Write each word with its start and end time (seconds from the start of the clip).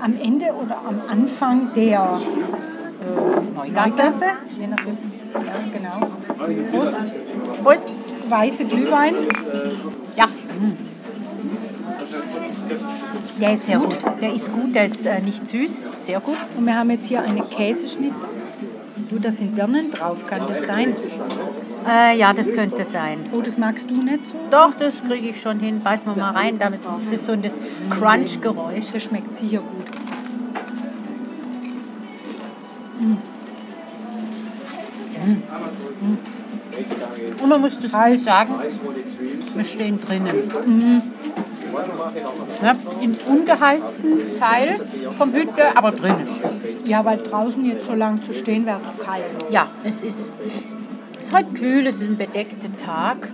am 0.00 0.14
Ende 0.20 0.46
oder 0.52 0.78
am 0.86 1.00
Anfang 1.08 1.72
der 1.74 2.20
äh, 3.00 3.54
Neugasse. 3.54 4.24
Je 4.58 4.66
nachdem. 4.66 4.98
Ja, 5.34 5.60
genau. 5.72 6.08
Prost. 6.70 7.12
Prost. 7.62 7.90
Weiße 8.28 8.64
Glühwein. 8.66 9.14
Ja. 10.16 10.26
Der 13.40 13.52
ist 13.54 13.66
sehr 13.66 13.78
gut. 13.78 13.96
Der 14.20 14.32
ist 14.32 14.52
gut, 14.52 14.74
der 14.74 14.84
ist 14.84 15.06
äh, 15.06 15.20
nicht 15.20 15.46
süß, 15.46 15.88
sehr 15.94 16.20
gut. 16.20 16.36
Und 16.56 16.66
wir 16.66 16.76
haben 16.76 16.90
jetzt 16.90 17.06
hier 17.06 17.22
einen 17.22 17.48
Käseschnitt. 17.48 18.12
Du, 19.10 19.18
da 19.18 19.30
sind 19.30 19.56
Birnen 19.56 19.90
drauf, 19.90 20.26
kann 20.26 20.42
das 20.46 20.66
sein? 20.66 20.94
Äh, 21.88 22.18
ja, 22.18 22.34
das 22.34 22.52
könnte 22.52 22.84
sein. 22.84 23.20
Oh, 23.32 23.40
das 23.40 23.56
magst 23.56 23.90
du 23.90 23.94
nicht 23.94 24.26
so? 24.26 24.34
Doch, 24.50 24.74
das 24.74 25.02
kriege 25.02 25.28
ich 25.28 25.40
schon 25.40 25.60
hin. 25.60 25.80
Beiß 25.82 26.04
mal 26.04 26.14
mal 26.14 26.32
rein, 26.32 26.58
damit 26.58 26.80
das 27.10 27.24
so 27.24 27.32
ein 27.32 27.40
das 27.40 27.60
Crunch-Geräusch. 27.88 28.90
Das 28.92 29.02
schmeckt 29.02 29.34
sicher 29.34 29.60
gut. 29.60 29.86
Und 37.40 37.48
man 37.48 37.60
muss 37.60 37.78
das 37.78 37.90
sagen, 37.90 38.54
wir 39.54 39.64
stehen 39.64 40.00
drinnen. 40.00 40.50
Ja, 42.62 42.74
Im 43.00 43.16
ungeheizten 43.26 44.34
Teil 44.34 44.80
vom 45.16 45.32
Hütte, 45.32 45.76
aber 45.76 45.92
drinnen. 45.92 46.26
Ja, 46.88 47.04
weil 47.04 47.18
draußen 47.18 47.64
jetzt 47.66 47.86
so 47.86 47.94
lang 47.94 48.22
zu 48.22 48.32
stehen 48.32 48.64
wäre 48.64 48.80
zu 48.82 49.04
kalt. 49.04 49.24
Ja, 49.50 49.68
es 49.84 50.04
ist, 50.04 50.30
es 50.42 50.64
ist 51.20 51.34
heute 51.34 51.52
kühl, 51.52 51.86
es 51.86 52.00
ist 52.00 52.08
ein 52.08 52.16
bedeckter 52.16 52.74
Tag. 52.78 53.28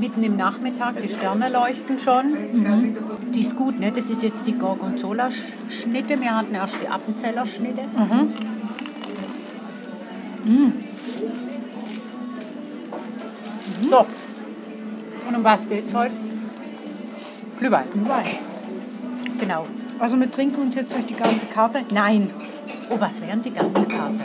Mitten 0.00 0.24
im 0.24 0.36
Nachmittag, 0.36 1.00
die 1.00 1.08
Sterne 1.08 1.48
leuchten 1.50 1.98
schon. 2.00 2.34
Die 3.32 3.40
ist 3.40 3.54
gut, 3.54 3.78
ne? 3.78 3.92
Das 3.92 4.10
ist 4.10 4.24
jetzt 4.24 4.44
die 4.46 4.58
Gorgonzola-Schnitte. 4.58 6.20
Wir 6.20 6.36
hatten 6.36 6.54
erst 6.54 6.82
die 6.82 6.88
Appenzeller-Schnitte. 6.88 7.82
So. 13.88 14.06
Und 15.28 15.36
um 15.36 15.44
was 15.44 15.68
geht's 15.68 15.94
heute? 15.94 16.14
Glühwein. 17.58 17.84
Glühwein. 17.92 18.26
Genau. 19.38 19.66
Also 19.98 20.18
wir 20.18 20.30
trinken 20.30 20.62
uns 20.62 20.74
jetzt 20.76 20.92
durch 20.94 21.06
die 21.06 21.14
ganze 21.16 21.46
Karte? 21.46 21.80
Nein. 21.92 22.30
Oh, 22.90 22.96
was 22.98 23.20
wären 23.20 23.42
die 23.42 23.50
ganze 23.52 23.84
Karte? 23.86 24.24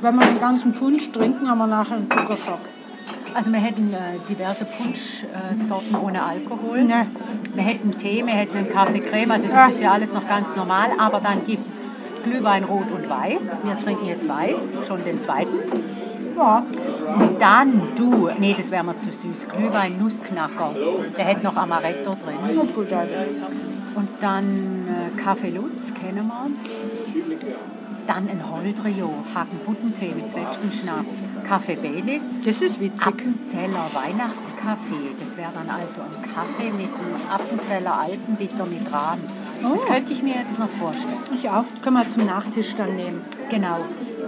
Wenn 0.00 0.14
wir 0.14 0.26
den 0.26 0.38
ganzen 0.38 0.72
Punsch 0.72 1.10
trinken, 1.10 1.48
haben 1.48 1.58
wir 1.58 1.66
nachher 1.66 1.96
einen 1.96 2.10
Zuckerschock. 2.10 2.60
Also 3.34 3.52
wir 3.52 3.58
hätten 3.58 3.92
äh, 3.92 4.18
diverse 4.28 4.64
Punschsorten 4.64 5.96
ohne 5.96 6.22
Alkohol. 6.22 6.84
Ne. 6.84 7.06
Wir 7.54 7.62
hätten 7.62 7.96
Tee, 7.96 8.24
wir 8.24 8.32
hätten 8.32 8.56
einen 8.56 8.68
Kaffee 8.70 9.00
Creme, 9.00 9.32
also 9.32 9.48
das 9.48 9.56
Ja. 9.56 9.66
ist 9.68 9.80
ja 9.80 9.92
alles 9.92 10.12
noch 10.12 10.26
ganz 10.26 10.56
normal. 10.56 10.90
Aber 10.98 11.20
dann 11.20 11.44
gibt 11.44 11.68
es 11.68 11.80
Glühwein 12.24 12.64
rot 12.64 12.90
und 12.90 13.08
weiß. 13.08 13.58
Wir 13.64 13.78
trinken 13.78 14.06
jetzt 14.06 14.28
weiß, 14.28 14.72
schon 14.86 15.04
den 15.04 15.20
zweiten. 15.20 15.56
Ja. 16.36 16.64
Und 17.18 17.40
dann, 17.42 17.82
du, 17.96 18.28
nee, 18.38 18.54
das 18.56 18.70
wäre 18.70 18.84
mir 18.84 18.96
zu 18.96 19.10
süß, 19.10 19.46
Glühwein 19.48 19.98
Nussknacker. 19.98 20.74
Der 21.18 21.24
hätte 21.24 21.44
noch 21.44 21.56
Amaretto 21.56 22.16
drin. 22.24 22.60
Und 23.98 24.08
dann 24.20 24.86
äh, 24.86 25.20
Kaffee 25.20 25.50
Lutz, 25.50 25.92
kennen 25.92 26.28
wir. 26.28 26.50
Dann 28.06 28.28
ein 28.28 28.40
Holdrio, 28.48 29.12
Hagenbuttentee 29.34 30.12
mit 30.14 30.30
Zwetschgenschnaps, 30.30 31.24
Kaffee 31.42 31.74
Baileys. 31.74 32.36
Das 32.44 32.62
ist 32.62 32.78
witzig. 32.78 33.04
Appenzeller 33.06 33.90
Weihnachtskaffee. 33.92 35.16
Das 35.18 35.36
wäre 35.36 35.50
dann 35.52 35.68
also 35.68 36.02
ein 36.02 36.22
Kaffee 36.22 36.70
mit 36.70 36.86
einem 36.86 37.28
Appenzeller 37.28 37.98
Alpenbitter 37.98 38.66
mit 38.66 38.92
Rahm. 38.92 39.18
Das 39.62 39.80
Oh. 39.80 39.92
könnte 39.92 40.12
ich 40.12 40.22
mir 40.22 40.36
jetzt 40.36 40.60
noch 40.60 40.68
vorstellen. 40.68 41.18
Ich 41.34 41.50
auch. 41.50 41.64
Können 41.82 41.96
wir 41.96 42.08
zum 42.08 42.24
Nachtisch 42.24 42.76
dann 42.76 42.94
nehmen. 42.94 43.20
Genau. 43.50 43.78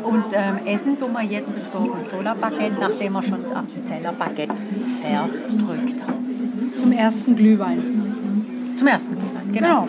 Und 0.02 0.24
ähm, 0.32 0.66
essen 0.66 0.98
tun 0.98 1.12
wir 1.12 1.22
jetzt 1.22 1.56
das 1.56 1.70
Gorgonzola-Baguette, 1.70 2.80
nachdem 2.80 3.12
wir 3.12 3.22
schon 3.22 3.42
das 3.44 3.52
Appenzeller 3.52 4.12
Baguette 4.14 4.54
verdrückt 5.00 6.02
haben. 6.04 6.72
Zum 6.80 6.90
ersten 6.90 7.36
Glühwein. 7.36 8.74
Zum 8.76 8.88
ersten. 8.88 9.16
Genau. 9.52 9.88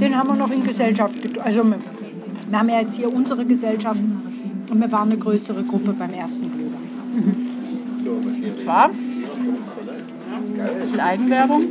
Den 0.00 0.16
haben 0.16 0.28
wir 0.28 0.36
noch 0.36 0.50
in 0.50 0.62
Gesellschaft 0.64 1.14
getrunken. 1.22 1.40
Also 1.46 1.64
wir, 1.64 1.76
wir 2.50 2.58
haben 2.58 2.68
ja 2.68 2.80
jetzt 2.80 2.94
hier 2.96 3.12
unsere 3.12 3.44
Gesellschaft 3.44 4.00
und 4.70 4.80
wir 4.80 4.92
waren 4.92 5.10
eine 5.10 5.18
größere 5.18 5.62
Gruppe 5.64 5.92
beim 5.92 6.12
ersten 6.12 6.50
Glühwein. 6.52 7.36
Und 8.50 8.60
zwar, 8.60 8.90
ein 8.90 10.80
bisschen 10.80 11.00
Eigenwerbung. 11.00 11.62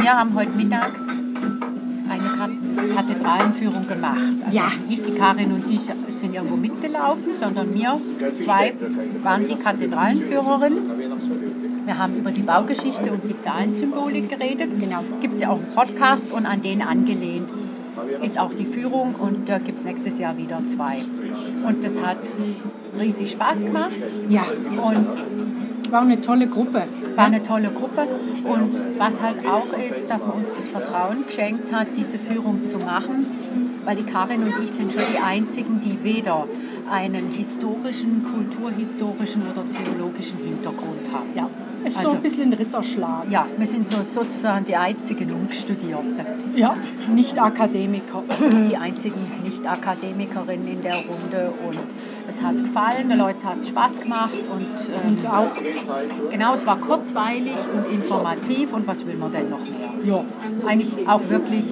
Wir 0.00 0.12
haben 0.18 0.34
heute 0.34 0.50
Mittag 0.52 1.00
eine 2.10 2.28
Kat- 2.36 2.94
Kathedralenführung 2.96 3.86
gemacht. 3.88 4.18
Also 4.44 4.56
Ja. 4.56 4.64
Nicht 4.88 5.06
die 5.06 5.12
Karin 5.12 5.52
und 5.52 5.64
ich 5.70 5.80
sind 6.14 6.34
irgendwo 6.34 6.56
mitgelaufen, 6.56 7.32
sondern 7.32 7.72
wir 7.74 7.98
zwei 8.44 8.74
waren 9.22 9.46
die 9.46 9.54
Kathedralenführerin. 9.56 10.72
Wir 11.84 11.98
haben 11.98 12.16
über 12.16 12.30
die 12.30 12.42
Baugeschichte 12.42 13.10
und 13.10 13.28
die 13.28 13.38
Zahlensymbolik 13.38 14.28
geredet. 14.28 14.78
Genau. 14.78 15.00
Gibt 15.20 15.34
es 15.36 15.42
ja 15.42 15.50
auch 15.50 15.58
einen 15.58 15.74
Podcast 15.74 16.30
und 16.32 16.46
an 16.46 16.62
den 16.62 16.82
angelehnt 16.82 17.48
ist 18.22 18.38
auch 18.38 18.54
die 18.54 18.64
Führung 18.64 19.14
und 19.14 19.48
da 19.48 19.58
gibt 19.58 19.80
es 19.80 19.84
nächstes 19.84 20.18
Jahr 20.18 20.36
wieder 20.36 20.60
zwei. 20.66 20.98
Und 21.66 21.84
das 21.84 22.00
hat 22.00 22.18
riesig 22.98 23.32
Spaß 23.32 23.64
gemacht 23.64 23.92
Ja, 24.28 24.44
und 24.70 25.90
war 25.90 26.00
eine 26.02 26.20
tolle 26.22 26.46
Gruppe. 26.46 26.84
war 27.16 27.26
eine 27.26 27.42
tolle 27.42 27.70
Gruppe. 27.70 28.06
Und 28.44 28.80
was 28.98 29.20
halt 29.20 29.46
auch 29.46 29.76
ist, 29.76 30.08
dass 30.10 30.26
man 30.26 30.36
uns 30.38 30.54
das 30.54 30.68
Vertrauen 30.68 31.26
geschenkt 31.26 31.72
hat, 31.74 31.88
diese 31.96 32.18
Führung 32.18 32.66
zu 32.66 32.78
machen, 32.78 33.26
weil 33.84 33.96
die 33.96 34.04
Karin 34.04 34.42
und 34.44 34.54
ich 34.62 34.70
sind 34.70 34.92
schon 34.92 35.02
die 35.12 35.18
Einzigen, 35.18 35.80
die 35.80 36.02
weder 36.02 36.46
einen 36.90 37.30
historischen, 37.30 38.24
kulturhistorischen 38.24 39.42
oder 39.42 39.64
theologischen 39.68 40.38
Hintergrund 40.38 41.12
haben. 41.12 41.28
Ja, 41.34 41.48
ist 41.84 41.94
so 41.94 41.98
Also- 42.00 42.12
ein 42.16 42.22
bisschen 42.22 42.50
ein 42.50 42.52
Ritterschlag. 42.54 43.24
Ja, 43.30 43.46
wir 43.56 43.66
sind 43.66 43.88
so, 43.88 44.02
sozusagen 44.02 44.64
die 44.64 44.76
einzigen 44.76 45.30
Ungestudierten, 45.32 46.16
Ja, 46.54 46.76
nicht 47.14 47.38
Akademiker. 47.40 48.22
die 48.68 48.76
einzigen 48.76 49.20
Nicht-Akademikerinnen 49.42 50.68
in 50.68 50.82
der 50.82 50.96
Runde. 50.96 51.52
Und 51.66 51.78
es 52.28 52.40
hat 52.42 52.56
gefallen, 52.58 53.08
den 53.08 53.18
Leuten 53.18 53.44
hat 53.44 53.66
Spaß 53.66 54.00
gemacht 54.00 54.30
und 54.52 54.60
ähm, 54.60 55.16
Und 55.18 55.26
auch, 55.26 55.50
genau, 56.30 56.54
es 56.54 56.66
war 56.66 56.78
kurzweilig 56.78 57.56
und 57.74 57.92
informativ 57.92 58.72
und 58.72 58.86
was 58.86 59.04
will 59.06 59.16
man 59.16 59.32
denn 59.32 59.50
noch 59.50 59.60
mehr? 59.60 59.90
ja, 60.04 60.24
eigentlich 60.66 61.06
auch 61.08 61.20
wirklich 61.28 61.66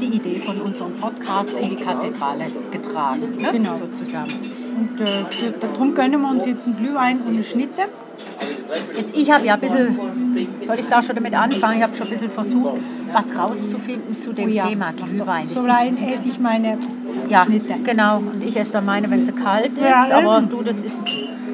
die 0.00 0.06
Idee 0.06 0.38
von 0.40 0.60
unserem 0.60 0.94
Podcast 0.94 1.56
in 1.58 1.70
die 1.70 1.76
Kathedrale 1.76 2.46
getragen, 2.70 3.36
ne? 3.38 3.48
Genau. 3.52 3.74
sozusagen. 3.74 4.30
Und 4.78 5.00
äh, 5.00 5.52
darum 5.60 5.94
gönnen 5.94 6.20
wir 6.20 6.30
uns 6.30 6.46
jetzt 6.46 6.66
einen 6.66 6.76
Glühwein 6.76 7.20
und 7.20 7.34
eine 7.34 7.42
Schnitte. 7.42 7.82
Jetzt, 8.96 9.16
ich 9.16 9.30
habe 9.30 9.46
ja 9.46 9.54
ein 9.54 9.60
bisschen, 9.60 9.98
soll 10.62 10.78
ich 10.78 10.88
da 10.88 11.02
schon 11.02 11.14
damit 11.14 11.34
anfangen? 11.34 11.78
Ich 11.78 11.82
habe 11.82 11.94
schon 11.94 12.06
ein 12.06 12.12
bisschen 12.12 12.30
versucht, 12.30 12.74
was 13.12 13.36
rauszufinden 13.36 14.20
zu 14.20 14.32
dem 14.32 14.46
Oh 14.50 14.52
ja, 14.52 14.66
Thema 14.66 14.92
Glühwein. 14.92 15.48
Das 15.52 15.62
So 15.62 15.68
rein 15.68 15.96
esse 15.98 16.28
ich 16.28 16.38
meine 16.38 16.78
ja, 17.28 17.44
Schnitte. 17.44 17.74
genau. 17.84 18.18
Und 18.18 18.42
ich 18.44 18.56
esse 18.56 18.72
dann 18.72 18.86
meine, 18.86 19.08
wenn 19.10 19.24
sie 19.24 19.32
kalt 19.32 19.72
ist. 19.72 19.80
Ja, 19.80 20.08
aber 20.12 20.42
du, 20.42 20.62
das 20.62 20.82
ist, 20.84 21.06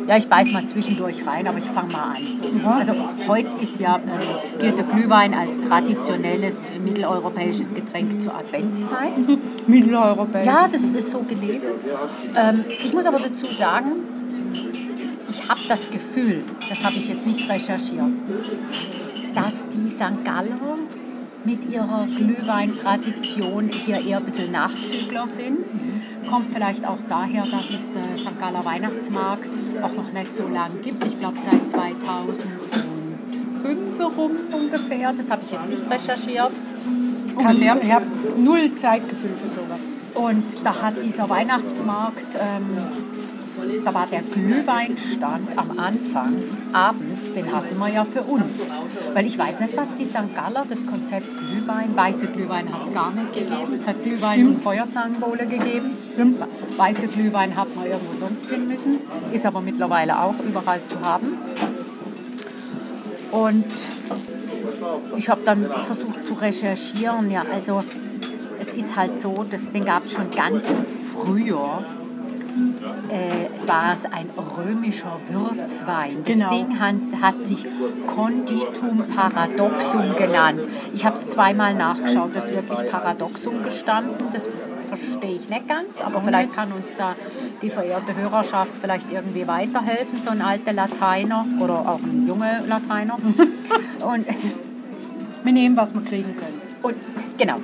ja, 0.07 0.17
ich 0.17 0.29
beiß 0.29 0.53
mal 0.53 0.65
zwischendurch 0.67 1.27
rein, 1.27 1.47
aber 1.47 1.59
ich 1.59 1.65
fange 1.65 1.93
mal 1.93 2.17
an. 2.17 2.65
Also 2.79 2.95
heute 3.27 3.59
ist 3.59 3.81
ja, 3.81 3.97
äh, 3.97 4.61
gilt 4.61 4.79
der 4.79 4.85
Glühwein 4.85 5.35
als 5.35 5.61
traditionelles 5.61 6.65
äh, 6.65 6.79
mitteleuropäisches 6.79 7.73
Getränk 7.73 8.21
zur 8.21 8.35
Adventszeit. 8.35 9.13
Mitteleuropäisch. 9.67 10.47
Ja, 10.47 10.69
das 10.71 10.83
ist 10.83 11.11
so 11.11 11.21
gelesen. 11.23 11.71
Ähm, 12.37 12.65
ich 12.69 12.93
muss 12.93 13.07
aber 13.07 13.19
dazu 13.19 13.47
sagen, 13.47 13.93
ich 15.29 15.49
habe 15.49 15.61
das 15.69 15.91
Gefühl, 15.91 16.45
das 16.69 16.85
habe 16.85 16.97
ich 16.97 17.09
jetzt 17.09 17.27
nicht 17.27 17.49
recherchiert, 17.49 18.05
dass 19.35 19.69
die 19.69 19.89
St. 19.89 20.25
Galler 20.25 20.79
mit 21.45 21.71
ihrer 21.71 22.07
Glühweintradition 22.07 23.69
hier 23.69 24.01
eher 24.01 24.19
ein 24.19 24.25
bisschen 24.25 24.53
Nachzügler 24.53 25.29
sind. 25.29 25.59
Kommt 26.29 26.53
vielleicht 26.53 26.85
auch 26.87 26.99
daher, 27.09 27.45
dass 27.45 27.71
es 27.71 27.93
den 27.93 28.19
St. 28.19 28.39
Galler 28.41 28.65
Weihnachtsmarkt 28.65 29.51
auch 29.83 29.93
noch 29.93 30.13
nicht 30.13 30.35
so 30.35 30.49
lange 30.49 30.77
gibt. 30.77 31.05
Ich 31.05 31.19
glaube 31.19 31.37
seit 31.43 31.69
2005 31.71 33.99
herum 33.99 34.31
ungefähr. 34.53 35.13
Das 35.13 35.31
habe 35.31 35.43
ich 35.45 35.51
jetzt 35.51 35.69
nicht 35.69 35.91
recherchiert. 35.91 36.53
Kann, 37.39 37.61
ich 37.61 37.93
habe 37.93 38.07
null 38.37 38.75
Zeitgefühl 38.77 39.35
für 39.35 39.49
sowas. 39.49 39.81
Und 40.15 40.65
da 40.65 40.83
hat 40.83 41.03
dieser 41.03 41.29
Weihnachtsmarkt, 41.29 42.39
ähm, 42.41 42.79
da 43.85 43.93
war 43.93 44.07
der 44.07 44.23
Glühweinstand 44.23 45.49
am 45.57 45.77
Anfang 45.79 46.35
abends, 46.73 47.33
den 47.33 47.53
hatten 47.53 47.77
wir 47.79 47.89
ja 47.89 48.05
für 48.05 48.23
uns. 48.23 48.73
Weil 49.13 49.27
ich 49.27 49.37
weiß 49.37 49.59
nicht, 49.61 49.77
was 49.77 49.95
die 49.95 50.05
St. 50.05 50.35
Galler, 50.35 50.65
das 50.69 50.87
Konzept 50.87 51.34
Glühwein. 51.51 51.97
Weiße 51.97 52.27
Glühwein 52.29 52.73
hat 52.73 52.85
es 52.89 52.93
gar 52.93 53.13
nicht 53.13 53.35
gegeben. 53.35 53.75
Es 53.75 53.87
hat 53.87 54.03
Glühwein 54.03 54.35
Stimmt. 54.35 54.57
und 54.57 54.63
Feuerzangenbowle 54.63 55.47
gegeben. 55.47 55.97
Weiße 56.77 57.09
Glühwein 57.09 57.57
hat 57.57 57.75
man 57.77 57.87
irgendwo 57.87 58.19
sonst 58.19 58.49
hin 58.49 58.69
müssen. 58.69 59.01
Ist 59.33 59.47
aber 59.47 59.61
mittlerweile 59.61 60.21
auch 60.21 60.35
überall 60.47 60.81
zu 60.87 61.01
haben. 61.01 61.39
Und 63.31 63.65
ich 65.17 65.29
habe 65.29 65.43
dann 65.45 65.67
versucht 65.87 66.27
zu 66.27 66.35
recherchieren. 66.35 67.31
Ja, 67.31 67.45
also 67.53 67.83
es 68.61 68.75
ist 68.75 68.97
halt 68.97 69.21
so, 69.21 69.45
das, 69.49 69.71
den 69.71 69.85
gab 69.85 70.07
es 70.07 70.13
schon 70.13 70.31
ganz 70.31 70.81
früher. 71.13 71.85
Äh, 73.11 73.49
es 73.61 73.69
war 73.69 73.93
es 73.93 74.05
ein 74.05 74.29
römischer 74.57 75.17
Würzwein. 75.31 76.19
Das 76.25 76.37
Genau. 76.37 76.49
Ding 76.51 76.79
hat, 76.81 76.95
hat 77.23 77.45
sich 77.45 77.67
Conditum 78.07 79.03
Paradoxum 79.15 80.15
genannt. 80.17 80.61
Ich 80.93 81.05
habe 81.05 81.15
es 81.17 81.29
zweimal 81.29 81.75
nachgeschaut, 81.75 82.31
das 82.35 82.49
ist 82.49 82.55
wirklich 82.55 82.91
Paradoxum 82.91 83.63
gestanden. 83.63 84.29
Das 84.33 84.49
verstehe 84.89 85.37
ich 85.37 85.49
nicht 85.49 85.69
ganz, 85.69 86.01
aber 86.03 86.21
vielleicht 86.21 86.53
kann 86.53 86.71
uns 86.73 86.97
da 86.97 87.15
die 87.63 87.71
verehrte 87.71 88.15
Hörerschaft 88.15 88.73
vielleicht 88.81 89.11
irgendwie 89.11 89.47
weiterhelfen, 89.47 90.21
so 90.21 90.31
ein 90.31 90.43
alter 90.43 90.73
Lateiner 90.73 91.45
oder 91.61 91.81
auch 91.89 92.01
ein 92.01 92.27
junger 92.27 92.61
Lateiner. 92.67 93.17
Und 94.05 94.27
Wir 95.45 95.53
nehmen, 95.53 95.77
was 95.77 95.95
wir 95.95 96.03
kriegen 96.03 96.35
können. 96.37 96.61
und 96.83 96.95
genau. 97.39 97.57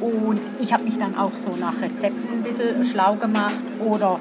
Und 0.00 0.40
ich 0.60 0.72
habe 0.72 0.84
mich 0.84 0.96
dann 0.98 1.16
auch 1.16 1.32
so 1.36 1.56
nach 1.58 1.80
Rezepten 1.80 2.30
ein 2.38 2.42
bisschen 2.42 2.84
schlau 2.84 3.14
gemacht 3.16 3.62
oder 3.84 4.20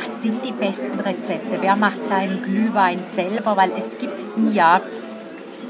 was 0.00 0.22
sind 0.22 0.44
die 0.44 0.52
besten 0.52 0.98
Rezepte? 1.00 1.58
Wer 1.60 1.76
macht 1.76 2.06
seinen 2.06 2.42
Glühwein 2.42 3.00
selber? 3.04 3.56
Weil 3.56 3.72
es 3.76 3.98
gibt 3.98 4.36
ihn 4.36 4.52
ja 4.52 4.80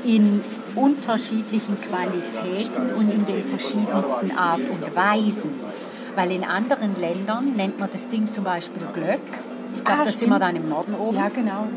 in 0.05 0.43
unterschiedlichen 0.75 1.79
Qualitäten 1.81 2.95
und 2.97 3.13
in 3.13 3.25
den 3.27 3.45
verschiedensten 3.45 4.37
Art 4.37 4.61
und 4.61 4.95
Weisen. 4.97 5.51
Weil 6.15 6.33
in 6.33 6.45
anderen 6.45 6.99
Ländern 7.01 7.55
nennt 7.57 7.79
man 7.79 7.89
das 7.91 8.09
Ding 8.09 8.33
zum 8.33 8.45
Beispiel 8.45 8.83
Glöck. 8.93 9.21
Ich 9.75 9.85
glaube, 9.85 10.01
Ah, 10.01 10.05
das 10.05 10.19
sind 10.19 10.31
wir 10.31 10.39
dann 10.39 10.57
im 10.57 10.69
Norden 10.69 10.95
oben. 10.95 11.17
Ja, 11.17 11.29
genau. 11.29 11.69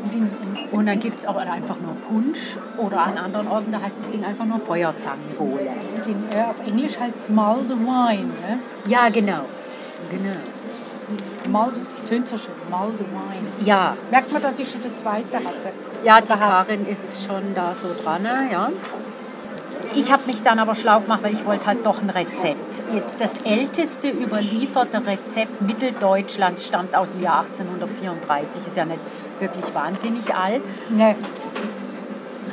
Und 0.72 0.86
dann 0.86 0.98
gibt 0.98 1.20
es 1.20 1.26
auch 1.26 1.36
einfach 1.36 1.76
nur 1.80 1.94
Punsch 2.08 2.56
oder 2.78 3.02
an 3.04 3.18
anderen 3.18 3.46
Orten, 3.48 3.70
da 3.70 3.80
heißt 3.80 3.96
das 4.00 4.10
Ding 4.10 4.24
einfach 4.24 4.44
nur 4.44 4.58
Feuerzangenbowle. 4.58 5.70
auf 6.50 6.66
Englisch 6.66 6.98
heißt 6.98 7.16
es 7.24 7.28
mulled 7.28 7.70
wine. 7.70 8.26
Ne? 8.26 8.58
Ja, 8.86 9.08
genau. 9.08 9.42
Genau. 10.10 10.36
Mulled, 11.48 11.86
das 11.86 12.04
tönt 12.04 12.28
so 12.28 12.36
schön. 12.38 12.54
Mulled 12.70 12.98
wine. 13.00 13.48
Ja, 13.64 13.96
Merkt 14.10 14.32
man, 14.32 14.42
dass 14.42 14.58
ich 14.58 14.70
schon 14.70 14.82
den 14.82 14.94
zweiten 14.96 15.34
hatte? 15.34 15.72
ja, 16.04 16.20
die 16.20 16.32
Karin 16.32 16.86
ist 16.86 17.24
schon 17.24 17.54
da 17.54 17.74
so 17.74 17.88
dran, 18.02 18.26
ja. 18.50 18.70
Ich 19.94 20.10
habe 20.10 20.22
mich 20.26 20.42
dann 20.42 20.58
aber 20.58 20.74
schlau 20.74 21.00
gemacht, 21.00 21.22
weil 21.22 21.34
ich 21.34 21.44
wollte 21.44 21.66
halt 21.66 21.84
doch 21.84 22.00
ein 22.00 22.08
Rezept. 22.08 22.82
Jetzt 22.94 23.20
das 23.20 23.36
älteste 23.44 24.08
überlieferte 24.08 24.98
Rezept 25.06 25.60
Mitteldeutschlands 25.60 26.66
stammt 26.66 26.94
aus 26.94 27.12
dem 27.12 27.22
Jahr 27.22 27.40
1834. 27.40 28.66
Ist 28.66 28.76
ja 28.76 28.84
nicht 28.86 29.00
wirklich 29.38 29.74
wahnsinnig 29.74 30.34
alt. 30.34 30.62
Ne, 30.90 31.14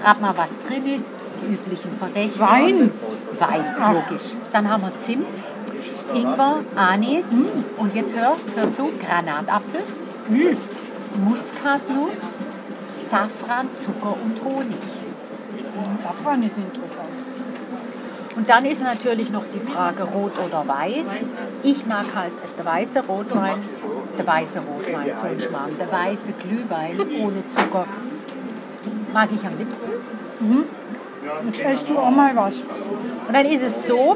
Rat 0.03 0.21
mal, 0.21 0.33
was 0.35 0.57
drin 0.59 0.85
ist. 0.87 1.13
Die 1.41 1.53
üblichen 1.53 1.97
Verdächtigen. 1.97 2.45
Wein. 2.45 2.91
Wein, 3.37 3.93
logisch. 3.93 4.35
Dann 4.51 4.69
haben 4.69 4.83
wir 4.83 4.99
Zimt, 4.99 5.41
Ingwer, 6.13 6.59
Anis 6.75 7.31
und 7.77 7.93
jetzt 7.95 8.15
hör, 8.15 8.35
hör 8.55 8.71
zu, 8.71 8.91
Granatapfel, 8.99 9.81
Muskatnuss, 11.23 12.37
Safran, 12.91 13.67
Zucker 13.79 14.15
und 14.23 14.41
Honig. 14.43 14.77
Safran 16.01 16.43
ist 16.43 16.57
interessant. 16.57 17.09
Und 18.35 18.49
dann 18.49 18.63
ist 18.65 18.81
natürlich 18.81 19.31
noch 19.31 19.45
die 19.53 19.59
Frage 19.59 20.03
rot 20.03 20.31
oder 20.45 20.65
weiß. 20.65 21.09
Ich 21.63 21.85
mag 21.85 22.05
halt 22.15 22.31
der 22.57 22.65
weiße 22.65 23.03
Rotwein, 23.05 23.55
der 24.17 24.25
weiße 24.25 24.59
Rotwein, 24.59 25.13
so 25.13 25.25
ein 25.25 25.39
Schmarrn. 25.39 25.71
Der 25.77 25.91
weiße 25.91 26.33
Glühwein 26.33 26.99
ohne 27.21 27.43
Zucker 27.49 27.85
mag 29.13 29.29
ich 29.35 29.45
am 29.45 29.57
liebsten. 29.57 29.89
Jetzt 31.45 31.59
isst 31.59 31.89
du 31.89 31.97
auch 31.97 32.11
mal 32.11 32.33
was. 32.35 32.55
Und 33.27 33.33
dann 33.33 33.45
ist 33.45 33.63
es 33.63 33.85
so, 33.87 34.15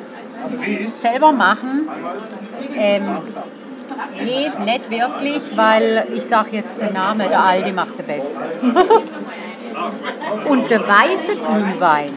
selber 0.87 1.31
machen, 1.31 1.87
ähm, 2.75 3.03
nee, 4.23 4.51
nicht 4.65 4.89
wirklich, 4.89 5.57
weil 5.57 6.07
ich 6.13 6.23
sage 6.23 6.49
jetzt 6.53 6.81
den 6.81 6.93
Namen, 6.93 7.29
der 7.29 7.43
Aldi 7.43 7.71
macht 7.71 7.97
der 7.97 8.03
Beste. 8.03 8.39
Und 10.49 10.69
der 10.69 10.87
weiße 10.87 11.35
Glühwein, 11.35 12.11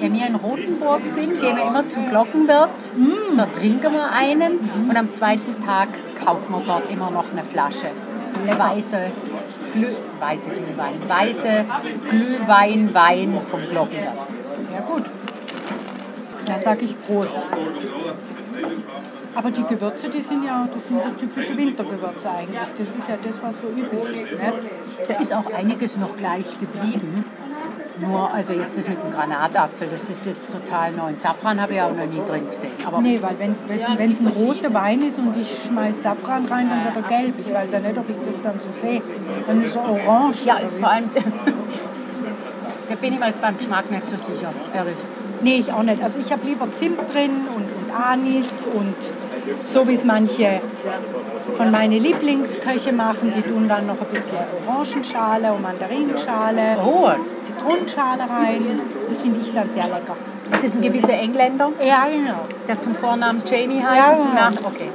wenn 0.00 0.12
wir 0.12 0.26
in 0.26 0.34
Rotenburg 0.34 1.06
sind, 1.06 1.40
gehen 1.40 1.56
wir 1.56 1.66
immer 1.66 1.88
zum 1.88 2.08
Glockenwirt, 2.08 2.90
da 3.36 3.46
trinken 3.46 3.92
wir 3.92 4.10
einen 4.10 4.58
und 4.88 4.96
am 4.96 5.10
zweiten 5.10 5.64
Tag 5.64 5.88
kaufen 6.22 6.52
wir 6.52 6.62
dort 6.66 6.90
immer 6.90 7.10
noch 7.10 7.30
eine 7.32 7.44
Flasche. 7.44 7.86
Eine 8.42 8.58
weiße, 8.58 8.98
Glüh, 9.72 9.86
weiße 10.20 10.50
Glühwein, 10.50 10.94
weiße 11.08 11.64
Glühwein, 12.10 12.92
Wein 12.92 13.38
vom 13.48 13.60
Glockenwirt. 13.70 14.12
Ja, 14.74 14.80
gut. 14.80 15.04
Da 16.46 16.58
sage 16.58 16.84
ich 16.84 16.94
Prost. 17.06 17.36
Aber 19.36 19.50
die 19.50 19.64
Gewürze, 19.64 20.08
die 20.08 20.20
sind 20.20 20.44
ja, 20.44 20.68
das 20.72 20.86
sind 20.86 21.02
so 21.02 21.10
typische 21.10 21.56
Wintergewürze 21.56 22.30
eigentlich. 22.30 22.60
Das 22.78 22.88
ist 22.96 23.08
ja 23.08 23.16
das, 23.20 23.42
was 23.42 23.56
so 23.60 23.66
üblich 23.68 24.22
ist. 24.22 24.32
Ne? 24.32 24.52
Da 25.08 25.14
ist 25.14 25.32
auch 25.32 25.52
einiges 25.52 25.96
noch 25.96 26.16
gleich 26.16 26.58
geblieben. 26.60 27.24
Nur, 28.00 28.32
also 28.32 28.52
jetzt 28.52 28.76
das 28.76 28.88
mit 28.88 29.02
dem 29.02 29.10
Granatapfel, 29.10 29.88
das 29.90 30.08
ist 30.08 30.26
jetzt 30.26 30.50
total 30.50 30.92
neu. 30.92 31.08
Und 31.08 31.20
Safran 31.20 31.60
habe 31.60 31.74
ich 31.74 31.80
auch 31.80 31.94
noch 31.94 32.06
nie 32.06 32.20
drin 32.26 32.46
gesehen. 32.48 32.72
Aber 32.86 33.00
Nee, 33.00 33.20
weil 33.22 33.38
wenn 33.38 33.54
wenn 33.96 34.10
es 34.10 34.20
ein 34.20 34.26
roter 34.26 34.74
Wein 34.74 35.02
ist 35.02 35.18
und 35.18 35.36
ich 35.36 35.64
schmeiße 35.66 36.00
Safran 36.00 36.44
rein, 36.46 36.68
dann 36.68 36.84
wird 36.84 36.96
er 36.96 37.20
gelb. 37.20 37.34
Ich 37.38 37.52
weiß 37.52 37.72
ja 37.72 37.78
nicht, 37.80 37.96
ob 37.96 38.08
ich 38.08 38.16
das 38.26 38.42
dann 38.42 38.58
so 38.60 38.68
sehe. 38.74 39.00
Dann 39.46 39.62
ist 39.62 39.76
er 39.76 39.88
orange. 39.88 40.44
ja, 40.44 40.58
vor 40.80 40.90
allem, 40.90 41.10
da 42.88 42.94
bin 42.96 43.12
ich 43.12 43.18
mir 43.18 43.26
jetzt 43.26 43.40
beim 43.40 43.56
Geschmack 43.56 43.90
nicht 43.90 44.08
so 44.08 44.16
sicher, 44.16 44.52
ehrlich. 44.74 44.96
Nee, 45.44 45.56
ich 45.58 45.70
auch 45.72 45.82
nicht. 45.82 46.02
Also 46.02 46.18
ich 46.20 46.32
habe 46.32 46.40
lieber 46.46 46.72
Zimt 46.72 46.98
drin 47.14 47.46
und, 47.54 47.64
und 47.64 47.94
Anis 47.94 48.66
und 48.72 48.94
so 49.62 49.86
wie 49.86 49.92
es 49.92 50.02
manche 50.04 50.62
von 51.58 51.70
meinen 51.70 52.02
Lieblingsköche 52.02 52.92
machen, 52.92 53.30
die 53.36 53.42
tun 53.42 53.68
dann 53.68 53.86
noch 53.86 54.00
ein 54.00 54.06
bisschen 54.10 54.38
Orangenschale 54.66 55.52
und 55.52 55.60
Mandarinenschale, 55.60 56.78
Oh, 56.82 57.10
Zitronenschale 57.42 58.22
rein. 58.22 58.80
Das 59.06 59.20
finde 59.20 59.40
ich 59.42 59.52
dann 59.52 59.70
sehr 59.70 59.84
lecker. 59.84 60.16
ist 60.50 60.64
das 60.64 60.74
ein 60.74 60.80
gewisser 60.80 61.12
Engländer, 61.12 61.70
Ja, 61.84 62.06
genau. 62.06 62.46
der 62.66 62.80
zum 62.80 62.94
Vornamen 62.94 63.42
Jamie 63.44 63.82
heißt 63.82 64.08
Ja, 64.08 64.16
und 64.16 64.22
zum. 64.22 64.34
Namen... 64.34 64.58
Okay. 64.64 64.88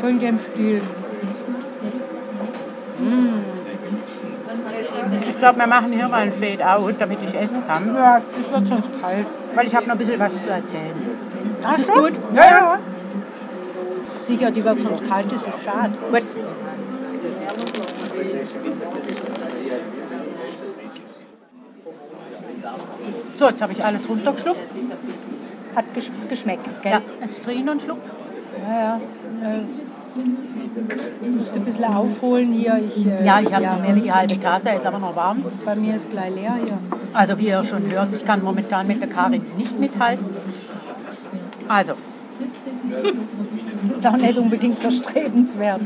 So 0.00 0.06
in 0.06 0.18
dem 0.18 0.38
Stil. 0.38 0.80
Ich 2.96 3.43
glaube, 5.44 5.58
wir 5.58 5.66
machen 5.66 5.92
hier 5.92 6.08
mal 6.08 6.22
ein 6.22 6.32
Fade-out, 6.32 6.94
damit 6.98 7.18
ich 7.22 7.34
essen 7.34 7.66
kann. 7.66 7.94
Ja, 7.94 8.18
das 8.34 8.50
wird 8.50 8.66
sonst 8.66 8.88
kalt. 9.02 9.26
Weil 9.54 9.66
ich 9.66 9.74
habe 9.74 9.84
noch 9.84 9.92
ein 9.92 9.98
bisschen 9.98 10.18
was 10.18 10.42
zu 10.42 10.48
erzählen. 10.48 10.94
Ach 11.62 11.76
ist 11.76 11.86
so? 11.86 11.92
gut? 11.92 12.12
Ja, 12.34 12.44
ja. 12.44 12.78
Sicher, 14.18 14.50
die 14.50 14.64
wird 14.64 14.80
sonst 14.80 15.04
kalt, 15.06 15.26
das 15.30 15.42
ist 15.42 15.62
schade. 15.62 15.92
Gut. 16.10 16.22
So, 23.36 23.48
jetzt 23.48 23.60
habe 23.60 23.72
ich 23.74 23.84
alles 23.84 24.08
runtergeschluckt. 24.08 24.60
Hat 25.76 25.92
gesch 25.92 26.10
geschmeckt, 26.26 26.82
gell? 26.82 26.92
Ja, 26.92 27.02
jetzt 27.20 27.44
trinke 27.44 27.58
ich 27.58 27.64
noch 27.66 27.72
einen 27.72 27.80
Schluck. 27.80 27.98
Ja, 28.66 28.98
ja. 29.42 29.60
Äh, 30.16 31.28
musst 31.28 31.54
ein 31.54 31.64
bisschen 31.64 31.84
aufholen 31.84 32.52
hier. 32.52 32.80
Ich, 32.88 33.04
äh, 33.06 33.24
Ja, 33.24 33.40
ich 33.40 33.52
habe 33.52 33.66
noch 33.66 33.80
mehr 33.80 33.96
wie 33.96 34.00
die 34.02 34.12
halbe 34.12 34.38
Tasse, 34.38 34.70
ist 34.70 34.86
aber 34.86 34.98
noch 34.98 35.16
warm. 35.16 35.44
Bei 35.64 35.74
mir 35.74 35.96
ist 35.96 36.10
gleich 36.10 36.34
leer 36.34 36.54
hier. 36.64 36.78
Also 37.12 37.38
wie 37.38 37.48
ihr 37.48 37.64
schon 37.64 37.90
hört, 37.90 38.12
ich 38.12 38.24
kann 38.24 38.42
momentan 38.42 38.86
mit 38.86 39.00
der 39.00 39.08
Karin 39.08 39.42
nicht 39.56 39.78
mithalten. 39.78 40.26
Also, 41.68 41.94
Das 43.80 43.90
ist 43.96 44.06
auch 44.06 44.16
nicht 44.16 44.38
unbedingt 44.38 44.82
erstrebenswert. 44.84 45.80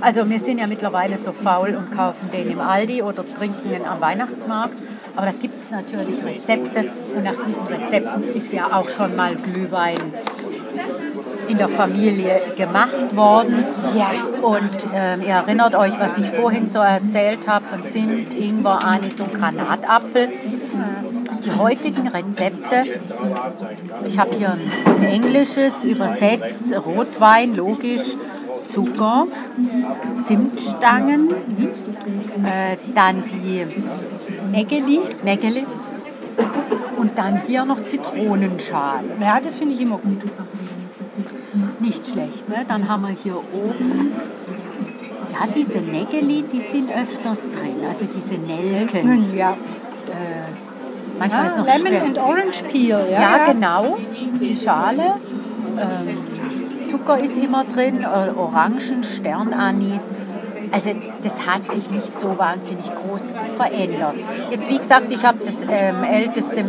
also 0.00 0.28
wir 0.28 0.38
sind 0.38 0.58
ja 0.58 0.66
mittlerweile 0.66 1.16
so 1.16 1.32
faul 1.32 1.76
und 1.76 1.90
kaufen 1.94 2.30
den 2.30 2.50
im 2.50 2.60
Aldi 2.60 3.02
oder 3.02 3.24
trinken 3.34 3.72
ihn 3.72 3.84
am 3.84 4.00
Weihnachtsmarkt. 4.00 4.76
Aber 5.16 5.26
da 5.26 5.32
gibt 5.32 5.60
es 5.60 5.70
natürlich 5.70 6.24
Rezepte 6.24 6.90
und 7.16 7.24
nach 7.24 7.44
diesen 7.46 7.66
Rezepten 7.66 8.24
ist 8.34 8.52
ja 8.52 8.66
auch 8.72 8.88
schon 8.88 9.16
mal 9.16 9.34
Glühwein 9.34 9.98
in 11.50 11.58
der 11.58 11.68
Familie 11.68 12.40
gemacht 12.56 13.16
worden. 13.16 13.64
Ja. 13.96 14.12
Und 14.42 14.86
ähm, 14.94 15.22
ihr 15.22 15.34
erinnert 15.34 15.74
euch, 15.74 15.98
was 15.98 16.18
ich 16.18 16.26
vorhin 16.26 16.66
so 16.66 16.78
erzählt 16.78 17.48
habe 17.48 17.66
von 17.66 17.86
Zimt, 17.86 18.32
Ingwer, 18.34 18.84
Anis 18.84 19.20
und 19.20 19.34
Granatapfel. 19.34 20.28
Die 21.44 21.52
heutigen 21.52 22.06
Rezepte, 22.06 22.84
ich 24.06 24.18
habe 24.18 24.36
hier 24.36 24.58
ein 24.84 25.02
englisches 25.02 25.84
übersetzt, 25.84 26.66
Rotwein, 26.84 27.54
logisch, 27.54 28.14
Zucker, 28.66 29.26
Zimtstangen, 30.22 31.30
äh, 32.44 32.76
dann 32.94 33.24
die 33.24 33.64
Nägeli. 34.52 35.00
Nägeli 35.24 35.64
und 36.98 37.16
dann 37.16 37.40
hier 37.40 37.64
noch 37.64 37.82
Zitronenschale. 37.82 39.04
Ja, 39.20 39.40
das 39.40 39.56
finde 39.56 39.74
ich 39.74 39.80
immer 39.80 39.96
gut. 39.96 40.22
Nicht 41.80 42.06
schlecht, 42.06 42.48
ne? 42.48 42.64
Dann 42.68 42.88
haben 42.88 43.02
wir 43.02 43.10
hier 43.10 43.36
oben, 43.36 44.12
ja, 45.32 45.46
diese 45.54 45.78
Nägeli, 45.78 46.42
die 46.52 46.60
sind 46.60 46.90
öfters 46.92 47.50
drin, 47.50 47.76
also 47.88 48.04
diese 48.06 48.34
Nelken. 48.34 49.34
Ja. 49.36 49.56
Manchmal 51.18 51.42
Ah, 51.42 51.46
ist 51.46 51.56
noch 51.58 51.66
Lemon 51.66 51.86
Stern- 51.86 52.02
and 52.06 52.18
Orange 52.18 52.62
Peel. 52.70 53.00
Ja, 53.12 53.20
Ja, 53.20 53.52
genau, 53.52 53.98
die 54.40 54.56
Schale. 54.56 55.14
Ähm, 55.78 56.86
Zucker 56.88 57.18
ist 57.18 57.36
immer 57.38 57.64
drin, 57.64 58.00
äh, 58.02 58.30
Orangen, 58.38 59.02
Sternanis. 59.04 60.12
Also 60.72 60.90
das 61.22 61.46
hat 61.46 61.70
sich 61.70 61.90
nicht 61.90 62.18
so 62.20 62.38
wahnsinnig 62.38 62.84
groß 62.86 63.24
verändert. 63.56 64.14
Jetzt 64.50 64.70
wie 64.70 64.78
gesagt, 64.78 65.10
ich 65.12 65.24
habe 65.24 65.38
das 65.44 65.62
ähm, 65.68 66.04
älteste 66.04 66.64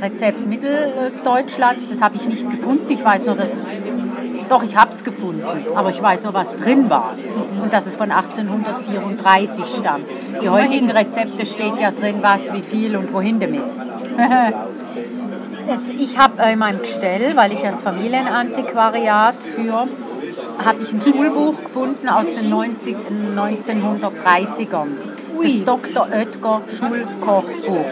Rezept 0.00 0.46
Mitteldeutschlands, 0.46 1.88
das 1.90 2.00
habe 2.00 2.16
ich 2.16 2.26
nicht 2.26 2.50
gefunden. 2.50 2.86
Ich 2.90 3.04
weiß 3.04 3.26
nur, 3.26 3.34
dass 3.36 3.66
doch, 4.48 4.62
ich 4.62 4.76
habe 4.76 4.90
es 4.90 5.04
gefunden, 5.04 5.44
aber 5.74 5.90
ich 5.90 6.00
weiß 6.00 6.24
nur, 6.24 6.34
was 6.34 6.56
drin 6.56 6.90
war 6.90 7.14
und 7.62 7.72
dass 7.72 7.86
es 7.86 7.96
von 7.96 8.10
1834 8.10 9.64
stammt. 9.64 10.06
Die 10.42 10.48
heutigen 10.48 10.90
Rezepte 10.90 11.46
steht 11.46 11.80
ja 11.80 11.90
drin, 11.90 12.16
was, 12.20 12.52
wie 12.52 12.62
viel 12.62 12.96
und 12.96 13.12
wohin 13.12 13.40
damit. 13.40 13.64
Jetzt, 15.66 15.90
ich 15.98 16.18
habe 16.18 16.42
äh, 16.42 16.52
in 16.52 16.58
meinem 16.58 16.80
Gestell, 16.80 17.36
weil 17.36 17.52
ich 17.52 17.64
als 17.64 17.80
Familienantiquariat 17.80 19.36
führe, 19.36 19.86
habe 20.62 20.82
ich 20.82 20.92
ein 20.92 21.00
Schulbuch 21.00 21.58
gefunden 21.62 22.08
aus 22.08 22.32
den 22.32 22.50
90, 22.50 22.96
1930ern. 23.34 24.88
Das. 25.42 25.64
Dr. 25.64 26.08
Oetker 26.12 26.62
Schulkochbuch. 26.68 27.86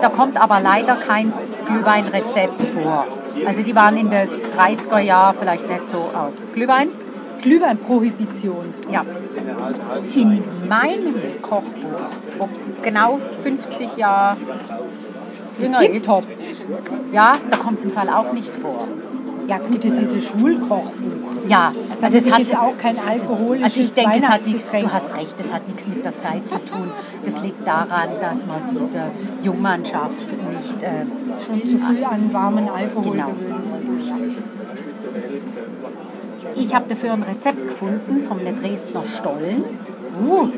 Da 0.00 0.08
kommt 0.08 0.40
aber 0.40 0.60
leider 0.60 0.96
kein 0.96 1.32
Glühweinrezept 1.72 2.62
vor. 2.74 3.06
Also 3.46 3.62
die 3.62 3.74
waren 3.74 3.96
in 3.96 4.10
den 4.10 4.28
30er 4.56 4.98
Jahren 4.98 5.36
vielleicht 5.38 5.68
nicht 5.68 5.88
so 5.88 5.98
auf 5.98 6.34
Glühwein. 6.54 6.88
Glühweinprohibition. 7.42 8.74
Ja. 8.90 9.04
In 10.14 10.42
meinem 10.68 11.14
Kochbuch, 11.40 12.10
wo 12.38 12.48
genau 12.82 13.18
50 13.42 13.96
Jahre 13.96 14.36
jünger 15.58 15.88
ist, 15.88 16.06
ja, 17.12 17.34
da 17.50 17.56
kommt 17.56 17.78
es 17.78 17.84
im 17.86 17.90
Fall 17.90 18.08
auch 18.08 18.32
nicht 18.32 18.54
vor. 18.54 18.86
Ja 19.46 19.58
gut, 19.58 19.84
das 19.84 19.92
ist 19.92 20.14
ein 20.14 20.22
Schulkochbuch. 20.22 21.19
Ja, 21.46 21.72
also 22.00 22.18
es 22.18 22.30
hat 22.30 22.56
auch 22.56 22.76
kein 22.76 22.96
alkoholisches 22.98 23.64
Also 23.64 23.80
ich 23.80 23.92
denke, 23.92 24.16
es 24.18 24.28
hat 24.28 24.46
nichts, 24.46 24.70
du 24.70 24.92
hast 24.92 25.16
recht, 25.16 25.38
das 25.38 25.52
hat 25.52 25.66
nichts 25.68 25.88
mit 25.88 26.04
der 26.04 26.16
Zeit 26.18 26.48
zu 26.48 26.58
tun. 26.58 26.90
Das 27.24 27.42
liegt 27.42 27.66
daran, 27.66 28.08
dass 28.20 28.46
man 28.46 28.62
diese 28.70 29.02
Jungmannschaft 29.42 30.26
nicht 30.50 30.82
äh, 30.82 31.04
Schon 31.46 31.66
zu 31.66 31.78
früh 31.78 32.02
an 32.04 32.32
warmen 32.32 32.68
Alkohol 32.68 33.12
Genau. 33.12 33.26
gewöhnen. 33.28 34.42
Ich 36.56 36.74
habe 36.74 36.88
dafür 36.88 37.12
ein 37.12 37.22
Rezept 37.22 37.62
gefunden 37.62 38.22
vom 38.22 38.38
Dresdner 38.38 39.04
Stollen. 39.04 39.64
Uh, 40.26 40.48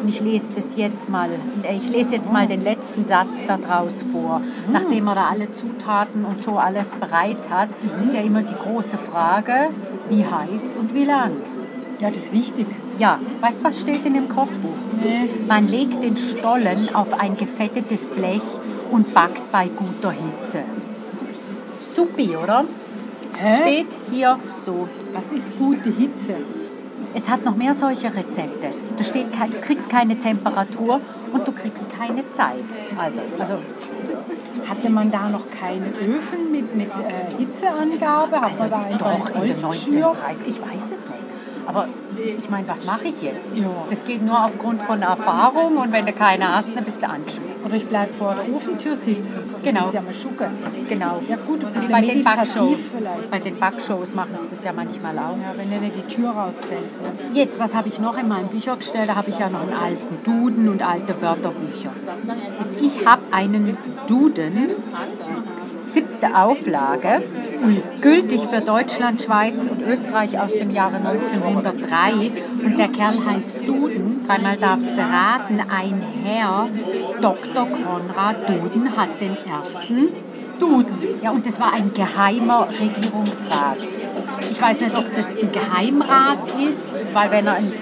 Und 0.00 0.08
ich 0.08 0.20
lese 0.20 0.52
das 0.54 0.76
jetzt 0.76 1.08
mal, 1.10 1.28
äh, 1.62 1.76
ich 1.76 1.88
lese 1.90 2.16
jetzt 2.16 2.32
mal 2.32 2.46
den 2.46 2.64
letzten 2.64 3.04
Satz 3.04 3.44
daraus 3.46 4.02
vor. 4.02 4.40
Nachdem 4.72 5.06
er 5.08 5.14
da 5.14 5.28
alle 5.28 5.52
Zutaten 5.52 6.24
und 6.24 6.42
so 6.42 6.56
alles 6.56 6.96
bereit 6.96 7.50
hat, 7.50 7.68
ist 8.00 8.14
ja 8.14 8.20
immer 8.20 8.42
die 8.42 8.54
große 8.54 8.96
Frage, 8.98 9.70
wie 10.08 10.24
heiß 10.24 10.74
und 10.78 10.94
wie 10.94 11.04
lang. 11.04 11.32
ja, 12.00 12.08
das 12.08 12.18
ist 12.18 12.32
wichtig. 12.32 12.66
Ja, 12.98 13.18
weißt 13.40 13.60
du, 13.60 13.64
was 13.64 13.80
steht 13.80 14.06
in 14.06 14.14
dem 14.14 14.28
Kochbuch? 14.28 14.76
Nee. 15.02 15.28
Man 15.46 15.68
legt 15.68 16.02
den 16.02 16.16
Stollen 16.16 16.94
auf 16.94 17.18
ein 17.20 17.36
gefettetes 17.36 18.10
Blech 18.12 18.42
und 18.90 19.12
backt 19.12 19.52
bei 19.52 19.68
guter 19.68 20.12
Hitze. 20.12 20.62
Supi, 21.78 22.36
oder? 22.36 22.64
Hä? 23.36 23.56
Steht 23.60 23.98
hier 24.10 24.38
so. 24.64 24.88
Was 25.12 25.32
ist 25.32 25.58
gute 25.58 25.90
Hitze? 25.90 26.36
Es 27.14 27.28
hat 27.28 27.44
noch 27.44 27.56
mehr 27.56 27.74
solche 27.74 28.14
Rezepte. 28.14 28.68
Da 29.00 29.04
steht, 29.04 29.32
kein- 29.32 29.50
du 29.50 29.58
kriegst 29.62 29.88
keine 29.88 30.18
Temperatur 30.18 31.00
und 31.32 31.48
du 31.48 31.52
kriegst 31.52 31.86
keine 31.98 32.30
Zeit. 32.32 32.56
Also, 32.98 33.22
also, 33.38 33.54
Hatte 34.68 34.90
man 34.90 35.10
da 35.10 35.30
noch 35.30 35.50
keine 35.50 35.86
Öfen 35.86 36.52
mit, 36.52 36.74
mit 36.76 36.90
äh, 36.90 37.38
Hitzeangabe? 37.38 38.36
Hat 38.42 38.50
also 38.52 38.64
man 38.64 38.70
da 38.70 38.82
einfach 38.82 39.30
doch 39.30 39.34
in 39.36 39.54
den 39.54 39.62
Holz 39.62 39.84
geschürt? 39.86 40.04
1930, 40.04 40.48
ich 40.48 40.60
weiß 40.60 40.84
es 40.84 40.90
nicht. 40.90 41.24
Aber 41.66 41.88
ich 42.38 42.50
meine, 42.50 42.66
was 42.68 42.84
mache 42.84 43.08
ich 43.08 43.22
jetzt? 43.22 43.56
Ja. 43.56 43.64
Das 43.88 44.04
geht 44.04 44.22
nur 44.22 44.44
aufgrund 44.44 44.82
von 44.82 45.02
Erfahrung 45.02 45.76
und 45.78 45.92
wenn 45.92 46.06
du 46.06 46.12
keine 46.12 46.54
hast, 46.56 46.74
dann 46.76 46.84
bist 46.84 47.02
du 47.02 47.08
angeschmiert. 47.08 47.56
Oder 47.64 47.74
ich 47.74 47.86
bleibe 47.86 48.12
vor 48.12 48.34
der 48.34 48.54
Ofentür 48.54 48.96
sitzen. 48.96 49.40
Das 49.54 49.62
Genau. 49.62 49.86
ist 49.86 49.94
ja 49.94 50.00
mal 50.02 50.14
Schucke. 50.14 50.50
Genau. 50.88 51.20
Ja 51.28 51.36
gut, 51.36 51.64
ein 51.64 51.72
bisschen 51.72 51.90
bei 51.92 52.00
den 52.00 52.24
Backshows, 52.24 52.80
vielleicht. 52.96 53.30
bei 53.30 53.38
den 53.38 53.56
Backshows 53.58 54.14
machen 54.14 54.36
sie 54.38 54.48
das 54.48 54.64
ja 54.64 54.72
manchmal 54.72 55.18
auch. 55.18 55.36
Ja, 55.36 55.52
wenn 55.56 55.70
dir 55.70 55.88
die 55.90 56.02
Tür 56.14 56.30
rausfällt. 56.30 56.80
Ne? 57.02 57.10
Jetzt, 57.34 57.58
was 57.58 57.74
habe 57.74 57.88
ich 57.88 57.98
noch 57.98 58.18
in 58.18 58.28
meinem 58.28 58.48
Büchergestell? 58.48 59.06
Da 59.06 59.16
habe 59.16 59.30
ich 59.30 59.38
ja 59.38 59.48
noch 59.48 59.60
einen 59.62 59.72
alten 59.72 60.22
Duden 60.24 60.68
und 60.68 60.82
alte 60.86 61.20
Wörterbücher. 61.20 61.90
Jetzt, 62.64 62.76
ich 62.80 63.06
habe 63.06 63.22
einen 63.30 63.76
Duden, 64.06 64.70
siebte 65.80 66.36
Auflage, 66.36 67.22
gültig 68.00 68.42
für 68.42 68.60
Deutschland, 68.60 69.22
Schweiz 69.22 69.68
und 69.68 69.82
Österreich 69.82 70.38
aus 70.38 70.52
dem 70.52 70.70
Jahre 70.70 70.96
1903. 70.96 72.30
Und 72.64 72.78
der 72.78 72.88
Kerl 72.88 73.14
heißt 73.26 73.66
Duden, 73.66 74.24
dreimal 74.26 74.56
darfst 74.56 74.92
du 74.92 75.00
raten, 75.00 75.60
ein 75.60 76.02
Herr, 76.24 76.68
Dr. 77.20 77.66
Konrad 77.66 78.48
Duden, 78.48 78.96
hat 78.96 79.20
den 79.20 79.36
ersten 79.46 80.08
Duden. 80.58 80.98
Ja, 81.22 81.30
und 81.30 81.46
das 81.46 81.58
war 81.58 81.72
ein 81.72 81.92
geheimer 81.94 82.68
Regierungsrat. 82.68 83.78
Ich 84.50 84.60
weiß 84.60 84.80
nicht, 84.82 84.96
ob 84.96 85.14
das 85.16 85.28
ein 85.28 85.50
Geheimrat 85.50 86.38
ist, 86.68 87.00
weil 87.12 87.30
wenn 87.30 87.46
er 87.46 87.54
ein, 87.54 87.72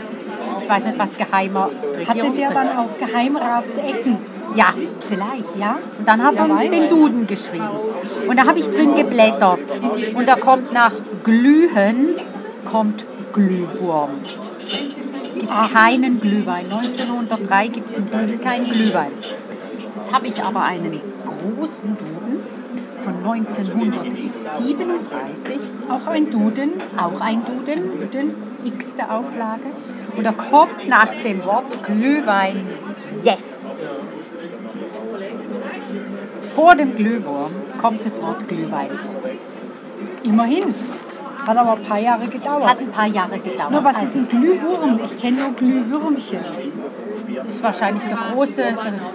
ich 0.60 0.68
weiß 0.68 0.86
nicht, 0.86 0.98
was 0.98 1.16
geheimer 1.16 1.70
Hatte 2.06 2.14
der 2.14 2.24
Regierungsrat 2.24 2.54
dann 2.54 2.76
auch 2.78 2.96
Geheimratsecken? 2.96 4.18
Ja, 4.54 4.74
vielleicht, 5.08 5.56
ja. 5.56 5.78
Und 5.98 6.08
dann 6.08 6.22
hat 6.22 6.36
er 6.36 6.46
den 6.68 6.88
Duden 6.88 7.26
geschrieben. 7.26 7.68
Und 8.26 8.38
da 8.38 8.46
habe 8.46 8.58
ich 8.58 8.70
drin 8.70 8.94
geblättert. 8.94 9.78
Und 10.14 10.28
da 10.28 10.36
kommt 10.36 10.72
nach 10.72 10.92
Glühen, 11.24 12.14
kommt 12.64 13.04
Glühwurm. 13.32 14.10
Gibt 15.38 15.52
keinen 15.72 16.20
Glühwein. 16.20 16.70
1903 16.70 17.68
gibt 17.68 17.90
es 17.90 17.98
im 17.98 18.10
Duden 18.10 18.40
keinen 18.40 18.70
Glühwein. 18.70 19.12
Jetzt 19.96 20.12
habe 20.12 20.26
ich 20.26 20.42
aber 20.42 20.62
einen 20.62 21.00
großen 21.26 21.96
Duden 21.96 22.40
von 23.00 23.14
1937, 23.24 25.58
Auch 25.88 26.06
ein 26.08 26.30
Duden? 26.30 26.72
auch 26.96 27.20
ein 27.20 27.44
Duden, 27.44 28.00
Duden 28.00 28.34
x-te 28.64 29.10
Auflage. 29.10 29.66
Und 30.16 30.26
da 30.26 30.32
kommt 30.32 30.88
nach 30.88 31.10
dem 31.24 31.44
Wort 31.44 31.84
Glühwein 31.84 32.66
Yes. 33.24 33.82
Vor 36.58 36.74
dem 36.74 36.96
Glühwurm 36.96 37.52
kommt 37.80 38.04
das 38.04 38.20
Wort 38.20 38.48
Glühwein 38.48 38.88
vor. 38.90 39.30
Immerhin. 40.24 40.74
Hat 41.46 41.56
aber 41.56 41.74
ein 41.74 41.82
paar 41.84 41.98
Jahre 42.00 42.26
gedauert. 42.26 42.68
Hat 42.68 42.80
ein 42.80 42.90
paar 42.90 43.06
Jahre 43.06 43.38
gedauert. 43.38 43.70
Nur 43.70 43.84
was 43.84 43.94
Also, 43.94 44.06
ist 44.08 44.14
ein 44.16 44.28
Glühwurm? 44.28 44.98
Ich 45.04 45.16
kenne 45.16 45.36
nur 45.42 45.52
Glühwürmchen. 45.52 46.40
Das 47.36 47.46
ist 47.54 47.62
wahrscheinlich 47.62 48.04
der 48.06 48.18
große, 48.32 48.62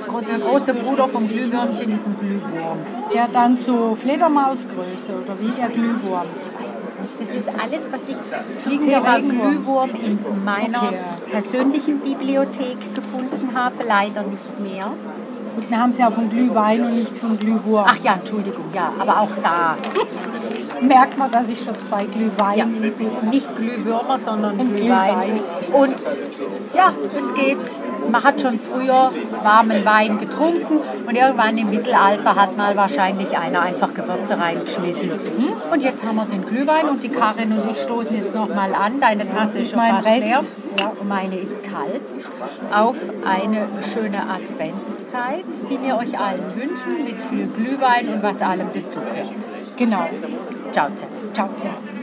gro- 0.08 0.22
der 0.22 0.40
große 0.40 0.74
Bruder 0.74 1.08
vom 1.10 1.28
Glühwürmchen 1.28 1.92
ist 1.94 2.06
ein 2.08 2.16
Glühwurm. 2.18 2.78
Der 3.14 3.28
dann 3.28 3.58
so 3.58 3.94
Fledermausgröße 3.94 5.12
oder 5.22 5.38
wie 5.42 5.50
der 5.52 5.68
Glühwurm. 5.68 6.24
Ich 6.42 6.66
weiß 6.68 6.76
es 6.86 6.92
nicht. 7.02 7.20
Das 7.20 7.36
ist 7.36 7.50
alles, 7.62 7.92
was 7.92 8.08
ich 8.08 8.64
zum 8.64 8.80
Thema. 8.82 9.20
Glühwurm 9.20 9.90
in 9.90 10.18
meiner 10.46 10.84
Okay. 10.84 10.98
persönlichen 11.30 12.00
Bibliothek 12.00 12.96
gefunden 12.96 13.50
habe. 13.54 13.76
Leider 13.86 14.24
nicht 14.24 14.60
mehr. 14.62 14.88
Gut, 15.56 15.66
dann 15.70 15.80
haben 15.80 15.94
sie 15.94 16.04
auch 16.04 16.12
von 16.12 16.30
Glühwein 16.30 16.82
und 16.82 16.96
nicht 16.96 17.18
von 17.18 17.38
Glühwurm. 17.38 17.86
Ach 17.88 18.04
ja, 18.04 18.14
Entschuldigung, 18.14 18.66
ja, 18.74 18.92
aber 19.00 19.20
auch 19.22 19.36
da. 19.44 19.78
Merkt 20.88 21.18
man, 21.18 21.32
dass 21.32 21.50
ich 21.50 21.64
schon 21.64 21.76
zwei 21.76 22.06
Glühwein 22.06 22.58
Ja, 22.58 22.66
nicht 22.66 23.56
Glühwürmer, 23.56 24.18
sondern 24.18 24.60
Und 24.60 24.76
Glühwein. 24.76 25.40
Und 25.72 25.96
ja, 26.76 26.94
es 27.18 27.34
geht. 27.34 27.58
Man 28.12 28.22
hat 28.22 28.42
schon 28.42 28.60
früher 28.60 29.10
warmen 29.44 29.86
Wein 29.86 30.20
getrunken 30.20 30.80
und 31.08 31.16
irgendwann 31.16 31.58
im 31.58 31.70
Mittelalter 31.70 32.36
hat 32.36 32.58
mal 32.58 32.76
wahrscheinlich 32.76 33.38
einer 33.38 33.62
einfach 33.62 33.94
Gewürze 33.94 34.38
reingeschmissen. 34.38 35.10
Und 35.72 35.82
jetzt 35.82 36.04
haben 36.04 36.18
wir 36.18 36.26
den 36.26 36.46
Glühwein 36.46 36.90
und 36.90 37.02
die 37.02 37.10
Karin 37.10 37.54
und 37.54 37.72
ich 37.72 37.78
stoßen 37.82 38.16
jetzt 38.18 38.36
noch 38.36 38.54
mal 38.54 38.74
an. 38.76 39.00
Deine 39.00 39.28
Tasse 39.30 39.60
ist 39.60 39.72
schon 39.72 39.80
Mein 39.80 39.96
fast 39.96 40.08
Rest. 40.08 40.22
leer. 40.22 40.42
Und 41.00 41.08
meine 41.08 41.38
ist 41.38 41.64
kalt. 41.64 42.02
Auf 42.74 42.98
eine 43.26 43.68
schöne 43.94 44.20
Adventszeit, 44.30 45.46
die 45.70 45.82
wir 45.82 45.96
euch 45.96 46.20
allen 46.20 46.44
wünschen, 46.56 47.06
mit 47.06 47.22
viel 47.30 47.48
Glühwein 47.48 48.10
und 48.10 48.22
was 48.22 48.42
allem 48.42 48.68
dazugehört. 48.74 49.34
Genau. 49.78 50.06
Ciao 50.74 50.90
zusammen. 50.96 51.34
Ciao 51.34 51.50
zusammen. 51.56 51.94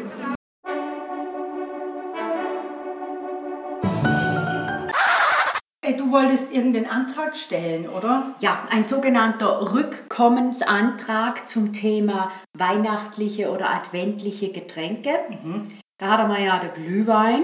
Du 5.99 6.13
wolltest 6.13 6.53
irgendeinen 6.53 6.89
Antrag 6.89 7.37
stellen, 7.37 7.89
oder? 7.89 8.35
Ja, 8.41 8.67
ein 8.71 8.85
sogenannter 8.85 9.73
Rückkommensantrag 9.73 11.49
zum 11.49 11.73
Thema 11.73 12.31
weihnachtliche 12.57 13.51
oder 13.51 13.71
adventliche 13.71 14.53
Getränke. 14.53 15.11
Mhm. 15.29 15.73
Da 15.99 16.19
hatten 16.19 16.31
wir 16.31 16.41
ja 16.41 16.61
den 16.61 16.73
Glühwein. 16.73 17.43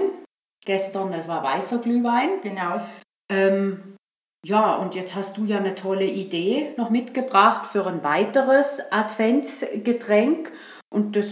Gestern, 0.65 1.11
das 1.11 1.27
war 1.27 1.43
weißer 1.43 1.79
Glühwein. 1.79 2.41
Genau. 2.41 2.81
Ähm, 3.29 3.95
ja, 4.45 4.75
und 4.75 4.95
jetzt 4.95 5.15
hast 5.15 5.37
du 5.37 5.43
ja 5.43 5.57
eine 5.57 5.75
tolle 5.75 6.05
Idee 6.05 6.73
noch 6.77 6.89
mitgebracht 6.89 7.67
für 7.67 7.85
ein 7.85 8.03
weiteres 8.03 8.81
Adventsgetränk. 8.91 10.51
Und 10.93 11.15
das, 11.15 11.27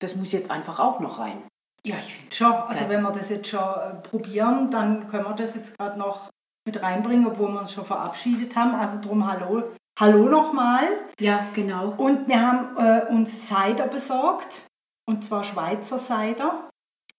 das 0.00 0.16
muss 0.16 0.32
jetzt 0.32 0.50
einfach 0.50 0.78
auch 0.78 1.00
noch 1.00 1.18
rein. 1.18 1.42
Ja, 1.84 1.96
ich 1.98 2.14
finde 2.14 2.34
schon. 2.34 2.52
Also 2.52 2.84
Ja. 2.84 2.90
wenn 2.90 3.02
wir 3.02 3.12
das 3.12 3.30
jetzt 3.30 3.48
schon 3.48 3.60
äh, 3.60 3.94
probieren, 4.02 4.70
dann 4.70 5.08
können 5.08 5.24
wir 5.24 5.34
das 5.34 5.54
jetzt 5.54 5.76
gerade 5.78 5.98
noch 5.98 6.28
mit 6.66 6.82
reinbringen, 6.82 7.26
obwohl 7.26 7.52
wir 7.52 7.60
uns 7.60 7.72
schon 7.72 7.84
verabschiedet 7.84 8.56
haben. 8.56 8.74
Also 8.74 9.00
drum 9.00 9.26
Hallo, 9.26 9.62
Hallo 9.98 10.28
nochmal. 10.28 10.86
Ja, 11.18 11.46
genau. 11.54 11.94
Und 11.96 12.28
wir 12.28 12.40
haben 12.40 12.76
äh, 12.76 13.06
uns 13.12 13.48
Cider 13.48 13.86
besorgt. 13.86 14.62
Und 15.08 15.24
zwar 15.24 15.42
Schweizer 15.44 15.98
Cider. 15.98 16.68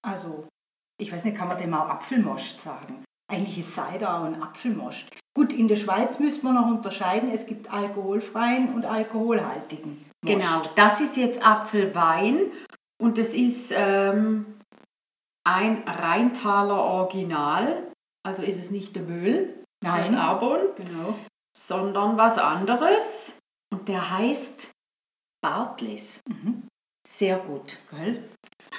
Also, 0.02 0.48
ich 1.02 1.12
weiß 1.12 1.26
nicht, 1.26 1.36
kann 1.38 1.48
man 1.48 1.58
dem 1.58 1.74
auch 1.74 1.90
Apfelmost 1.90 2.62
sagen? 2.62 3.04
Eigentlich 3.30 3.60
ist 3.60 3.74
Cider 3.74 4.16
auch 4.20 4.24
ein 4.26 4.42
Apfelmost. 4.42 5.10
Gut, 5.36 5.52
in 5.52 5.68
der 5.68 5.76
Schweiz 5.76 6.20
müssen 6.20 6.44
wir 6.44 6.54
noch 6.54 6.68
unterscheiden. 6.68 7.32
Es 7.32 7.46
gibt 7.46 7.72
alkoholfreien 7.72 8.74
und 8.74 8.86
alkoholhaltigen. 8.86 10.09
Genau, 10.26 10.62
das 10.76 11.00
ist 11.02 11.16
jetzt 11.18 11.42
Apfelwein 11.46 12.52
und 13.02 13.18
das 13.18 13.34
ist 13.34 13.72
ähm, 13.76 14.60
ein 15.48 15.84
Rheintaler 15.88 16.76
Original. 16.82 17.92
Also 18.26 18.44
ist 18.44 18.58
es 18.60 18.70
nicht 18.70 18.96
der 18.96 19.04
Müll, 19.04 19.64
das 19.82 20.14
Arbon, 20.14 20.60
Genau. 20.76 21.16
sondern 21.56 22.18
was 22.18 22.38
anderes. 22.38 23.40
Und 23.72 23.88
der 23.88 24.10
heißt 24.18 24.72
Bartlis. 25.42 26.20
Mhm. 26.28 26.68
Sehr 27.08 27.38
gut. 27.40 27.78
Gell? 27.90 28.30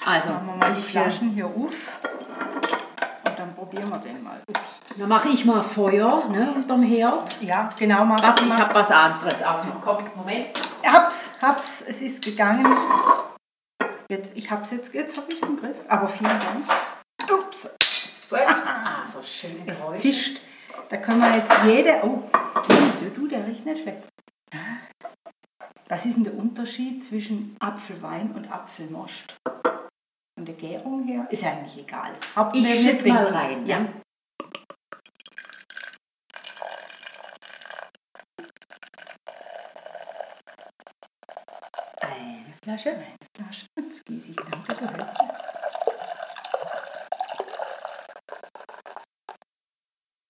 Also, 0.05 0.31
Machen 0.31 0.47
wir 0.49 0.57
mal 0.57 0.75
die 0.75 0.81
Flaschen 0.81 1.31
hier 1.31 1.47
auf. 1.47 2.01
Dann 3.41 3.55
probieren 3.55 3.89
wir 3.89 3.97
den 3.97 4.23
mal. 4.23 4.39
Ups. 4.51 4.99
Dann 4.99 5.09
mache 5.09 5.31
ich 5.31 5.47
mal 5.47 5.63
Feuer 5.63 6.25
ne, 6.29 6.53
unterm 6.57 6.83
Herd. 6.83 7.41
Ja, 7.41 7.71
genau. 7.79 8.05
Mach, 8.05 8.23
Warte, 8.23 8.45
ich 8.45 8.53
habe 8.53 8.75
was 8.75 8.91
anderes 8.91 9.43
auch 9.43 9.65
noch. 9.65 9.81
Komm, 9.81 9.97
Moment. 10.15 10.49
Hab's, 10.87 11.31
hab's, 11.41 11.83
es 11.89 12.03
ist 12.03 12.23
gegangen. 12.23 12.67
Jetzt, 14.11 14.37
ich 14.37 14.51
hab's 14.51 14.73
jetzt, 14.73 14.93
jetzt 14.93 15.17
hab 15.17 15.33
ich's 15.33 15.41
im 15.41 15.57
Griff. 15.57 15.77
Aber 15.89 16.07
vielen 16.07 16.39
Dank. 16.39 17.41
Ups, 17.41 17.67
Ah, 18.31 19.09
so 19.09 19.23
schöne 19.23 19.55
es 19.67 19.81
Geräusche. 19.81 20.01
zischt. 20.03 20.41
Da 20.91 20.99
können 20.99 21.21
wir 21.23 21.35
jetzt 21.37 21.55
jede. 21.65 22.01
Oh, 22.03 22.23
du, 23.01 23.09
du, 23.09 23.27
der 23.27 23.47
riecht 23.47 23.65
nicht 23.65 23.83
schlecht. 23.83 24.03
Was 25.89 26.05
ist 26.05 26.17
denn 26.17 26.25
der 26.25 26.37
Unterschied 26.37 27.03
zwischen 27.03 27.57
Apfelwein 27.59 28.33
und 28.33 28.53
Apfelmost? 28.53 29.35
Von 30.41 30.47
der 30.47 30.55
Gärung 30.55 31.05
her 31.07 31.27
ist 31.29 31.43
ja 31.43 31.51
eigentlich 31.51 31.85
egal. 31.85 32.13
Haupt- 32.35 32.57
Ich 32.57 32.65
wir- 32.65 32.73
wir 32.73 32.81
schütt 32.93 33.07
mal 33.07 33.27
rein. 33.27 33.67
Ja. 33.67 33.81
ne? 33.81 33.93
Eine 42.01 42.55
Flasche. 42.63 42.97
Flasche. 43.37 43.67
Jetzt 43.77 44.05
gieße 44.07 44.31
ich 44.33 44.37
danke, 44.37 44.75
du 44.75 44.89
hältst. 44.89 45.17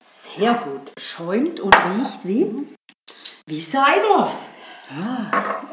Sehr 0.02 0.54
gut. 0.54 0.92
Schäumt 0.98 1.60
und 1.60 1.74
riecht 1.74 2.24
wie? 2.26 2.76
Wie 3.46 3.60
Cider. 3.60 4.32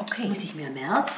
Okay. 0.00 0.28
Muss 0.28 0.44
ich 0.44 0.54
mir 0.54 0.70
merken. 0.70 1.12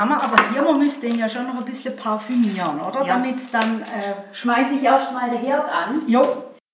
Haben 0.00 0.12
wir 0.12 0.22
aber 0.22 0.50
hier, 0.50 0.62
man 0.62 0.78
müsste 0.78 1.00
den 1.06 1.18
ja 1.18 1.28
schon 1.28 1.46
noch 1.46 1.58
ein 1.58 1.64
bisschen 1.66 1.94
parfümieren, 1.94 2.80
oder? 2.80 3.04
Ja. 3.04 3.14
Damit 3.18 3.36
es 3.36 3.50
dann. 3.50 3.82
Äh, 3.82 4.14
Schmeiße 4.32 4.76
ich 4.76 4.82
erst 4.82 5.12
mal 5.12 5.28
den 5.28 5.40
Herd 5.40 5.66
an. 5.70 6.00
jo, 6.06 6.22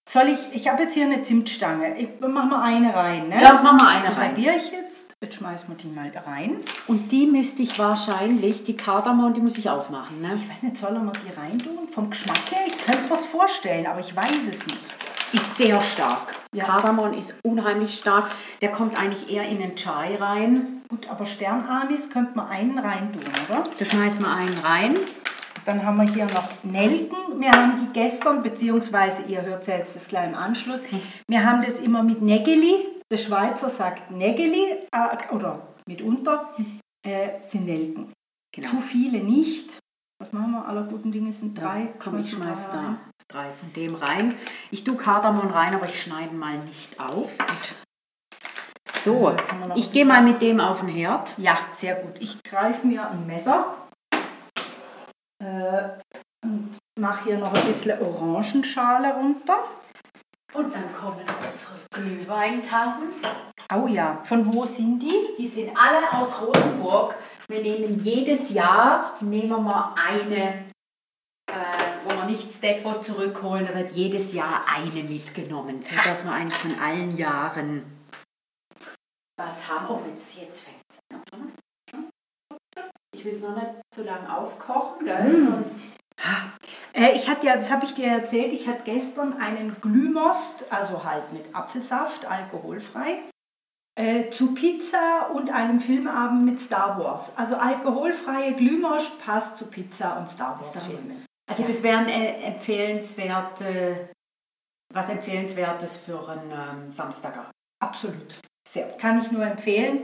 soll 0.09 0.29
ich. 0.29 0.39
Ich 0.53 0.69
habe 0.69 0.85
jetzt 0.85 0.95
hier 0.95 1.07
eine 1.07 1.23
Zimtstange. 1.23 1.99
Ich 1.99 2.09
mach 2.21 2.45
mal 2.45 2.63
eine 2.63 2.95
rein, 2.95 3.29
ne? 3.29 3.43
Ja, 3.43 3.61
mach 3.65 3.73
mal 3.73 3.97
eine 3.97 4.11
Die 4.11 4.15
rein. 4.21 4.29
probiere 4.35 4.55
ich 4.55 4.71
jetzt. 4.71 5.17
Jetzt 5.21 5.35
schmeißen 5.35 5.69
wir 5.69 5.75
die 5.75 5.89
mal 5.89 6.13
rein. 6.25 6.59
Und 6.87 7.11
die 7.11 7.27
müsste 7.27 7.63
ich 7.63 7.77
wahrscheinlich, 7.81 8.63
die 8.63 8.77
Kardamom, 8.77 9.35
die 9.35 9.41
muss 9.41 9.59
ich 9.59 9.69
aufmachen. 9.69 10.21
Ne? 10.21 10.35
Ich 10.37 10.49
weiß 10.49 10.63
nicht, 10.63 10.79
sollen 10.79 11.05
wir 11.05 11.13
die 11.13 11.37
reintun? 11.37 11.89
Vom 11.89 12.11
Geschmack 12.11 12.39
her, 12.53 12.61
ich 12.69 12.79
könnte 12.79 13.11
was 13.11 13.27
vorstellen, 13.27 13.89
aber 13.89 13.99
ich 13.99 14.15
weiß 14.15 14.31
es 14.53 14.65
nicht. 14.67 15.33
Ist 15.33 15.57
sehr 15.57 15.83
stark. 15.83 16.33
Ja. 16.57 16.65
Kardamom 16.65 17.13
ist 17.13 17.35
unheimlich 17.43 17.99
stark. 17.99 18.31
Der 18.61 18.71
kommt 18.71 18.99
eigentlich 18.99 19.31
eher 19.31 19.49
in 19.49 19.59
den 19.59 19.77
Chai 19.77 20.17
rein. 20.17 20.83
Gut, 20.89 21.09
aber 21.09 21.27
Sternanis 21.27 22.11
könnte 22.11 22.37
man 22.37 22.49
einen 22.49 22.79
reintun, 22.79 23.23
oder? 23.49 23.65
Da 23.79 23.85
schmeißen 23.85 24.25
wir 24.25 24.33
einen 24.33 24.59
rein. 24.59 24.97
Dann 25.65 25.85
haben 25.85 25.97
wir 25.97 26.05
hier 26.05 26.27
noch 26.27 26.49
Nelken. 26.63 27.41
Wir 27.41 27.51
haben 27.51 27.75
die 27.77 27.93
gestern, 27.93 28.43
beziehungsweise 28.43 29.25
ihr 29.25 29.43
hört 29.43 29.67
ja 29.67 29.77
jetzt 29.77 29.97
das 29.97 30.07
gleich 30.07 30.29
im 30.29 30.35
Anschluss, 30.35 30.81
wir 31.29 31.45
haben 31.45 31.63
das 31.63 31.81
immer 31.81 32.03
mit 32.03 32.23
Nägeli. 32.23 32.87
Der 33.11 33.19
Schweizer 33.19 33.69
sagt 33.69 34.11
Nägeli 34.11 34.79
äh, 34.93 35.35
oder 35.35 35.75
mitunter 35.87 36.55
äh, 37.05 37.41
sind 37.41 37.67
Nelken. 37.67 38.13
Genau. 38.53 38.69
Zu 38.69 38.77
viele 38.79 39.19
nicht. 39.19 39.79
Was 40.19 40.33
machen 40.33 40.53
wir? 40.53 40.67
Aller 40.67 40.85
guten 40.85 41.13
Dinge 41.13 41.33
sind 41.33 41.59
drei. 41.59 41.81
Ja, 41.81 41.89
komm, 41.99 42.19
ich 42.19 42.31
schmeiß 42.31 42.71
drei 42.71 42.77
da 42.77 42.99
drei 43.29 43.53
von 43.53 43.73
dem 43.73 43.95
rein. 43.95 44.35
Ich 44.71 44.85
tue 44.85 44.97
Kardamom 44.97 45.51
rein, 45.51 45.75
aber 45.75 45.87
ich 45.87 46.01
schneide 46.01 46.35
mal 46.35 46.59
nicht 46.59 46.99
auf. 47.01 47.33
So, 49.03 49.37
ich 49.75 49.93
gehe 49.93 50.05
mal 50.05 50.23
mit 50.23 50.43
dem 50.43 50.61
auf 50.61 50.81
den 50.81 50.89
Herd. 50.89 51.35
Ja, 51.39 51.59
sehr 51.71 51.97
gut. 51.97 52.15
Ich 52.21 52.43
greife 52.43 52.87
mir 52.87 53.09
ein 53.09 53.27
Messer 53.27 53.77
äh, 55.39 55.89
und 56.45 56.77
mache 56.99 57.25
hier 57.25 57.39
noch 57.39 57.55
ein 57.55 57.67
bisschen 57.67 58.01
Orangenschale 58.01 59.15
runter. 59.15 59.59
Und 60.55 60.75
dann 60.75 60.93
kommen 60.93 61.21
unsere 61.21 61.77
Glühweintassen. 61.93 63.09
Oh 63.75 63.87
ja, 63.89 64.21
von 64.25 64.53
wo 64.53 64.65
sind 64.65 65.01
die? 65.01 65.35
Die 65.39 65.47
sind 65.47 65.77
alle 65.77 66.13
aus 66.13 66.41
Rotenburg. 66.41 67.17
Wir 67.49 67.63
nehmen 67.63 67.99
jedes 68.03 68.51
Jahr 68.51 69.15
nehmen 69.21 69.65
wir 69.65 69.95
eine, 69.97 70.67
äh, 71.49 71.55
wo 72.05 72.11
wir 72.11 72.25
nicht 72.27 72.63
Depot 72.63 73.05
zurückholen, 73.05 73.67
da 73.67 73.75
wird 73.75 73.91
jedes 73.91 74.33
Jahr 74.33 74.65
eine 74.73 75.03
mitgenommen, 75.03 75.83
sodass 75.83 76.25
wir 76.25 76.33
eigentlich 76.33 76.59
von 76.59 76.81
allen 76.81 77.17
Jahren 77.17 77.85
was 79.37 79.69
haben. 79.69 79.87
Oh, 79.89 80.01
jetzt, 80.09 80.41
jetzt 80.41 80.61
fängt 80.61 80.83
es 80.89 80.99
an. 81.33 81.53
Ich 83.15 83.25
will 83.25 83.33
es 83.33 83.43
noch 83.43 83.55
nicht 83.57 83.67
zu 83.93 84.03
lange 84.05 84.37
aufkochen, 84.37 85.07
gell? 85.07 85.45
Sonst. 85.45 85.97
Äh, 86.93 87.17
ich 87.17 87.29
hatte 87.29 87.47
ja, 87.47 87.57
das 87.57 87.71
habe 87.71 87.85
ich 87.85 87.95
dir 87.95 88.07
erzählt, 88.07 88.53
ich 88.53 88.67
hatte 88.69 88.83
gestern 88.85 89.39
einen 89.41 89.81
Glühmost, 89.81 90.73
also 90.73 91.05
halt 91.05 91.33
mit 91.33 91.55
Apfelsaft, 91.55 92.25
alkoholfrei, 92.25 93.23
äh, 93.97 94.31
zu 94.31 94.55
Pizza 94.55 95.31
und 95.33 95.51
einem 95.51 95.81
Filmabend 95.81 96.45
mit 96.45 96.61
Star 96.61 96.99
Wars. 96.99 97.37
Also 97.37 97.57
alkoholfreie 97.57 98.55
Glühmost 98.55 99.19
passt 99.25 99.57
zu 99.57 99.67
Pizza 99.67 100.19
und 100.19 100.29
Star 100.29 100.57
Wars 100.57 100.69
Star 100.69 100.83
Wars. 100.83 101.03
Filmen. 101.03 101.25
Also 101.49 101.65
das 101.65 101.83
wären 101.83 102.09
äh, 102.09 102.43
empfehlenswerte, 102.43 104.11
was 104.93 105.09
empfehlenswertes 105.09 105.97
für 105.97 106.29
einen 106.29 106.51
ähm, 106.51 106.93
Samstagabend. 106.93 107.53
Absolut. 107.81 108.41
Sehr. 108.69 108.89
Kann 108.99 109.21
ich 109.21 109.31
nur 109.31 109.45
empfehlen. 109.45 110.01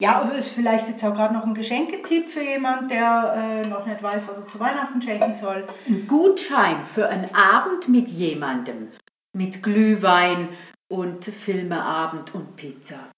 Ja, 0.00 0.20
aber 0.20 0.34
ist 0.34 0.48
vielleicht 0.48 0.88
jetzt 0.88 1.04
auch 1.04 1.14
gerade 1.14 1.34
noch 1.34 1.44
ein 1.44 1.54
Geschenketipp 1.54 2.28
für 2.28 2.42
jemand, 2.42 2.90
der 2.90 3.62
äh, 3.64 3.68
noch 3.68 3.86
nicht 3.86 4.02
weiß, 4.02 4.24
was 4.26 4.38
er 4.38 4.48
zu 4.48 4.60
Weihnachten 4.60 5.00
schenken 5.00 5.32
soll. 5.32 5.66
Ein 5.88 6.06
Gutschein 6.06 6.84
für 6.84 7.08
einen 7.08 7.34
Abend 7.34 7.88
mit 7.88 8.08
jemandem, 8.08 8.90
mit 9.32 9.62
Glühwein 9.62 10.50
und 10.88 11.24
Filmeabend 11.24 12.34
und 12.34 12.56
Pizza. 12.56 13.13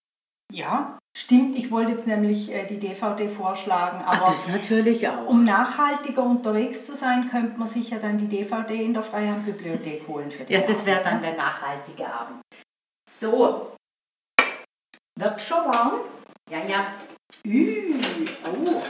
Ja, 0.52 0.98
stimmt. 1.16 1.56
Ich 1.56 1.70
wollte 1.70 1.92
jetzt 1.92 2.06
nämlich 2.06 2.52
äh, 2.52 2.66
die 2.66 2.78
DVD 2.78 3.28
vorschlagen, 3.28 4.02
Ach, 4.06 4.20
aber 4.20 4.30
das 4.30 4.48
natürlich 4.48 5.08
auch. 5.08 5.26
um 5.26 5.44
nachhaltiger 5.44 6.22
unterwegs 6.22 6.86
zu 6.86 6.94
sein, 6.94 7.28
könnte 7.28 7.58
man 7.58 7.66
sich 7.66 7.90
ja 7.90 7.98
dann 7.98 8.16
die 8.18 8.28
DVD 8.28 8.82
in 8.84 8.94
der 8.94 9.02
Freihandbibliothek 9.02 10.06
holen. 10.08 10.30
Für 10.30 10.44
den 10.44 10.60
Ja, 10.60 10.66
das 10.66 10.86
wäre 10.86 11.02
dann 11.02 11.20
der 11.22 11.36
nachhaltige 11.36 12.06
Abend. 12.06 12.40
So, 13.08 13.72
Wird 15.18 15.40
schon 15.40 15.64
warm. 15.64 16.00
ja, 16.50 16.58
ja. 16.64 16.86
Ü, 17.44 17.94
oh. 18.44 18.82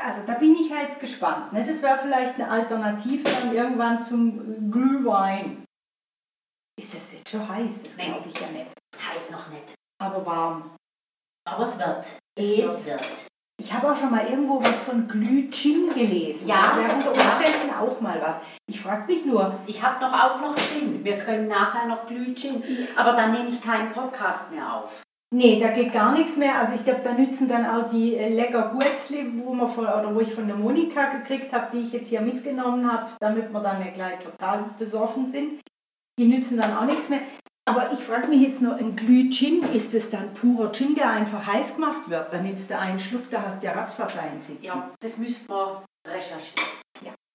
Also 0.00 0.22
da 0.26 0.34
bin 0.34 0.54
ich 0.54 0.70
ja 0.70 0.82
jetzt 0.82 1.00
gespannt. 1.00 1.52
Ne? 1.52 1.64
Das 1.64 1.82
wäre 1.82 1.98
vielleicht 1.98 2.34
eine 2.36 2.50
Alternative 2.50 3.24
dann 3.24 3.54
irgendwann 3.54 4.02
zum 4.02 4.70
Glühwein. 4.70 5.64
Ist 6.78 6.94
das 6.94 7.12
jetzt 7.12 7.28
schon 7.28 7.48
heiß? 7.48 7.82
Das 7.82 7.96
glaube 7.96 8.28
ich 8.32 8.40
ja 8.40 8.46
nicht. 8.48 8.70
Heiß 8.96 9.30
noch 9.30 9.48
nicht. 9.48 9.74
Aber 10.00 10.24
warm. 10.24 10.70
Aber 11.44 11.64
es 11.64 11.76
wird. 11.76 12.06
Es 12.38 12.58
Es 12.58 12.86
wird. 12.86 13.04
Ich 13.60 13.72
habe 13.72 13.90
auch 13.92 13.96
schon 13.96 14.12
mal 14.12 14.24
irgendwo 14.28 14.62
was 14.62 14.78
von 14.78 15.08
Glühgin 15.08 15.88
gelesen. 15.92 16.46
Ja. 16.46 16.60
Das 16.60 16.76
wäre 16.76 16.94
unter 16.94 17.10
Umständen 17.10 17.74
auch 17.76 18.00
mal 18.00 18.20
was. 18.22 18.36
Ich 18.70 18.80
frage 18.80 19.12
mich 19.12 19.24
nur, 19.24 19.58
Ich 19.66 19.82
habe 19.82 19.98
doch 19.98 20.12
auch 20.12 20.40
noch 20.40 20.54
Gin. 20.54 21.02
Wir 21.02 21.18
können 21.18 21.48
nachher 21.48 21.88
noch 21.88 22.06
Glühgin. 22.06 22.62
Aber 22.96 23.14
dann 23.14 23.32
nehme 23.32 23.48
ich 23.48 23.60
keinen 23.60 23.90
Podcast 23.90 24.52
mehr 24.52 24.74
auf. 24.74 25.02
nee, 25.34 25.60
da 25.60 25.68
geht 25.68 25.92
gar 25.92 26.12
nichts 26.12 26.36
mehr. 26.36 26.56
Also 26.60 26.74
ich 26.76 26.84
glaube, 26.84 27.00
da 27.02 27.12
nützen 27.12 27.48
dann 27.48 27.66
auch 27.66 27.90
die 27.90 28.14
äh, 28.14 28.28
lecker 28.32 28.68
Gurzli, 28.70 29.32
wo, 29.44 29.52
wir 29.52 29.66
von, 29.66 29.84
oder 29.84 30.14
wo 30.14 30.20
ich 30.20 30.32
von 30.32 30.46
der 30.46 30.56
Monika 30.56 31.06
gekriegt 31.06 31.52
habe, 31.52 31.66
die 31.72 31.82
ich 31.82 31.92
jetzt 31.92 32.08
hier 32.08 32.20
mitgenommen 32.20 32.90
habe, 32.90 33.10
damit 33.18 33.52
wir 33.52 33.60
dann 33.60 33.82
nicht 33.82 33.94
gleich 33.94 34.20
total 34.20 34.64
besoffen 34.78 35.28
sind. 35.28 35.60
Die 36.18 36.26
nützen 36.26 36.58
dann 36.58 36.76
auch 36.76 36.84
nichts 36.84 37.08
mehr. 37.08 37.20
Aber 37.66 37.92
ich 37.92 38.00
frage 38.00 38.28
mich 38.28 38.40
jetzt 38.42 38.62
nur, 38.62 38.74
ein 38.76 38.96
Glühgin, 38.96 39.62
ist 39.74 39.92
es 39.94 40.08
dann 40.10 40.32
purer 40.34 40.72
Gin, 40.72 40.94
der 40.94 41.10
einfach 41.10 41.46
heiß 41.46 41.74
gemacht 41.74 42.08
wird? 42.08 42.32
Dann 42.32 42.44
nimmst 42.44 42.70
du 42.70 42.78
einen 42.78 42.98
Schluck, 42.98 43.28
da 43.30 43.42
hast 43.42 43.62
du 43.62 43.66
ja 43.66 43.72
ratzfatz 43.74 44.16
einsitzen. 44.16 44.64
Ja, 44.64 44.90
das 45.00 45.18
müssten 45.18 45.48
wir 45.48 45.84
recherchieren. 46.06 46.66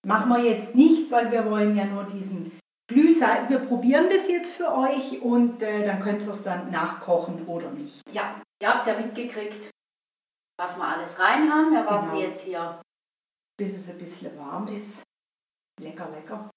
Machen 0.06 0.30
wir 0.30 0.43
jetzt 0.43 0.76
nicht, 0.76 1.10
weil 1.12 1.32
wir 1.32 1.50
wollen 1.50 1.78
ja 1.78 1.86
nur 1.86 2.04
diesen 2.04 2.52
Glühseiten. 2.89 3.50
Wir 3.50 3.60
probieren 3.60 4.08
das 4.10 4.28
jetzt 4.28 4.52
für 4.54 4.76
euch 4.76 5.22
und 5.22 5.62
äh, 5.63 5.86
dann 5.86 6.02
könnt 6.02 6.22
ihr 6.24 6.32
es 6.32 6.43
dann 6.43 6.69
nachkochen 6.72 7.46
oder 7.48 7.69
nicht. 7.72 8.02
Ja, 8.12 8.41
ihr 8.62 8.67
habt 8.74 8.86
ja 8.86 8.98
mitgekriegt, 8.98 9.69
was 10.60 10.76
wir 10.78 10.86
alles 10.86 11.17
rein 11.19 11.50
haben. 11.50 11.72
Wir 11.72 11.86
warten 11.86 12.10
Genau. 12.10 12.19
jetzt 12.19 12.41
hier 12.43 12.82
Bis 13.58 13.78
es 13.78 13.89
ein 13.89 13.98
bisschen 13.98 14.38
warm 14.38 14.67
ist. 14.67 15.04
Lecker, 15.80 16.10
lecker. 16.10 16.50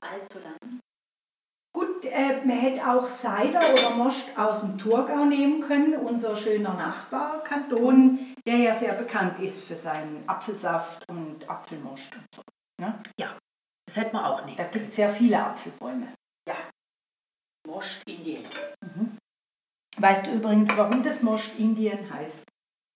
allzu 0.00 0.38
lang. 0.40 0.80
Gut, 1.72 2.04
äh, 2.04 2.44
man 2.44 2.58
hätte 2.58 2.86
auch 2.86 3.08
Cider 3.08 3.60
oder 3.60 3.96
Most 3.96 4.36
aus 4.36 4.60
dem 4.60 4.76
Thurgau 4.76 5.24
nehmen 5.24 5.60
können, 5.60 5.94
unser 5.94 6.34
schöner 6.34 6.74
Nachbarkanton, 6.74 8.34
der 8.46 8.56
ja 8.56 8.74
sehr 8.74 8.94
bekannt 8.94 9.38
ist 9.38 9.62
für 9.64 9.76
seinen 9.76 10.28
Apfelsaft 10.28 11.08
und 11.08 11.48
Apfelmost 11.48 12.16
und 12.16 12.26
so. 12.34 12.42
Das 13.86 13.96
hätten 13.96 14.16
wir 14.16 14.26
auch 14.26 14.44
nicht. 14.44 14.58
Da 14.58 14.64
gibt 14.64 14.88
es 14.88 14.96
sehr 14.96 15.10
viele 15.10 15.44
Apfelbäume. 15.44 16.08
Most 17.66 18.02
Indien. 18.08 18.44
Weißt 19.96 20.26
du 20.26 20.32
übrigens, 20.32 20.76
warum 20.76 21.02
das 21.02 21.22
Most 21.22 21.58
Indien 21.58 22.12
heißt? 22.12 22.42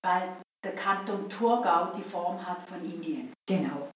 Weil 0.02 0.36
der 0.64 0.74
Kanton 0.74 1.28
Thurgau 1.28 1.92
die 1.92 2.02
Form 2.02 2.44
hat 2.46 2.62
von 2.62 2.82
Indien. 2.84 3.32
Genau. 3.46 3.90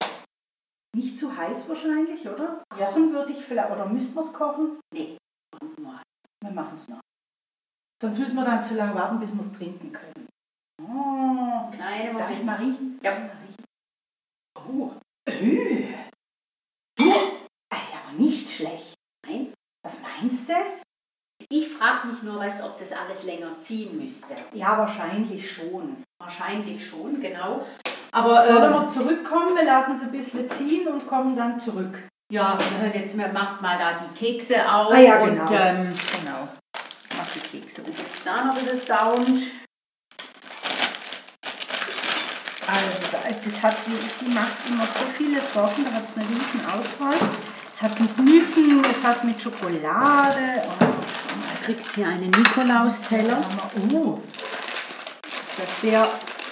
Nicht 0.95 1.19
zu 1.19 1.35
heiß 1.35 1.69
wahrscheinlich, 1.69 2.27
oder? 2.27 2.63
Kochen 2.69 3.13
würde 3.13 3.31
ich 3.31 3.39
vielleicht, 3.39 3.71
oder 3.71 3.85
müssten 3.85 4.13
wir 4.15 4.21
es 4.21 4.33
kochen? 4.33 4.79
Nee, 4.93 5.17
Wir 5.61 6.51
machen 6.51 6.75
es 6.75 6.87
noch. 6.87 6.99
Sonst 8.01 8.17
müssen 8.17 8.35
wir 8.35 8.45
dann 8.45 8.63
zu 8.63 8.75
lange 8.75 8.95
warten, 8.95 9.19
bis 9.19 9.33
wir 9.33 9.41
es 9.41 9.51
trinken 9.51 9.91
können. 9.91 10.27
Oh, 10.81 11.69
kleine 11.71 12.17
darf 12.17 12.31
ich 12.31 12.43
mal 12.43 12.55
riechen? 12.55 12.99
Ja. 13.03 13.11
Mal 13.11 13.37
riechen. 13.45 13.65
Oh, 14.55 14.91
äh. 15.25 15.93
du, 16.97 17.11
das 17.69 17.83
ist 17.83 17.95
aber 17.95 18.13
nicht 18.17 18.49
schlecht. 18.49 18.95
Nein. 19.25 19.53
Was 19.83 20.01
meinst 20.01 20.49
du? 20.49 20.53
Ich 21.49 21.69
frage 21.69 22.07
mich 22.07 22.23
nur, 22.23 22.37
weißt, 22.39 22.63
ob 22.63 22.79
das 22.79 22.91
alles 22.91 23.23
länger 23.23 23.59
ziehen 23.59 23.97
müsste. 23.97 24.35
Ja, 24.53 24.77
wahrscheinlich 24.77 25.51
schon. 25.51 26.03
Wahrscheinlich 26.21 26.85
schon, 26.85 27.19
genau. 27.21 27.65
Aber 28.11 28.45
Sollen 28.45 28.63
ähm, 28.63 28.71
wir 28.71 28.87
zurückkommen? 28.87 29.55
Wir 29.55 29.65
lassen 29.65 29.95
es 29.97 30.01
ein 30.03 30.11
bisschen 30.11 30.49
ziehen 30.51 30.87
und 30.87 31.05
kommen 31.07 31.35
dann 31.35 31.59
zurück. 31.59 31.99
ja, 32.31 32.57
wir 32.57 32.81
hören 32.81 32.93
jetzt, 33.01 33.17
wir 33.17 33.27
machst 33.29 33.61
mal 33.61 33.77
da 33.77 33.93
die 34.03 34.17
Kekse 34.19 34.55
auf. 34.71 34.91
Ah 34.93 34.99
ja, 34.99 35.17
genau. 35.25 35.43
Und 35.43 35.51
ähm, 35.51 35.89
Genau. 36.19 36.47
Mach 37.17 37.27
die 37.33 37.59
Kekse 37.59 37.81
um. 37.81 37.87
gibt's 37.91 38.23
da 38.23 38.45
noch 38.45 38.55
ein 38.57 38.65
bisschen 38.65 38.81
Sound. 38.81 39.41
Also, 42.67 43.17
das 43.43 43.63
hat, 43.63 43.75
sie 43.85 44.27
macht 44.29 44.69
immer 44.69 44.83
so 44.83 45.05
viele 45.17 45.41
Sorten, 45.41 45.83
da 45.85 45.91
hat 45.91 46.03
es 46.03 46.15
eine 46.15 46.29
riesen 46.29 46.61
Auswahl. 46.67 47.15
Es 47.73 47.81
hat 47.81 47.99
mit 47.99 48.17
Nüssen, 48.19 48.83
es 48.85 49.03
hat 49.03 49.23
mit 49.23 49.41
Schokolade. 49.41 50.61
Oh, 50.65 50.85
Du 50.85 51.65
kriegst 51.65 51.95
hier 51.95 52.07
einen 52.07 52.29
Nikolauszeller. 52.31 53.39
oh, 53.93 54.19
das 55.57 55.67
ist 55.69 55.81
sehr, 55.81 56.07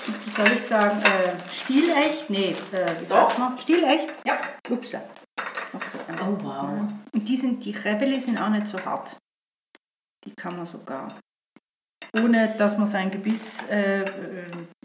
wie 0.08 0.30
soll 0.30 0.52
ich 0.54 0.64
sagen, 0.64 1.02
äh, 1.02 1.36
stilecht? 1.54 2.30
Nee, 2.30 2.56
äh, 2.72 2.86
wie 3.00 3.06
Doch. 3.06 3.30
sagt 3.30 3.40
man? 3.40 3.58
Stilecht? 3.58 4.08
Ja. 4.26 4.40
Upsa. 4.70 5.02
Okay, 5.74 6.22
Oh, 6.22 6.38
wow. 6.44 6.70
Und 7.14 7.28
die, 7.28 7.38
sind, 7.38 7.64
die 7.64 7.72
Rebelli 7.72 8.20
sind 8.20 8.38
auch 8.40 8.50
nicht 8.50 8.68
so 8.68 8.80
hart. 8.84 9.18
Die 10.26 10.34
kann 10.34 10.56
man 10.56 10.66
sogar, 10.66 11.08
ohne 12.22 12.56
dass 12.58 12.78
man 12.78 12.88
sein 12.88 13.12
Gebiss 13.12 13.58
äh, 13.70 14.02
äh, 14.02 14.06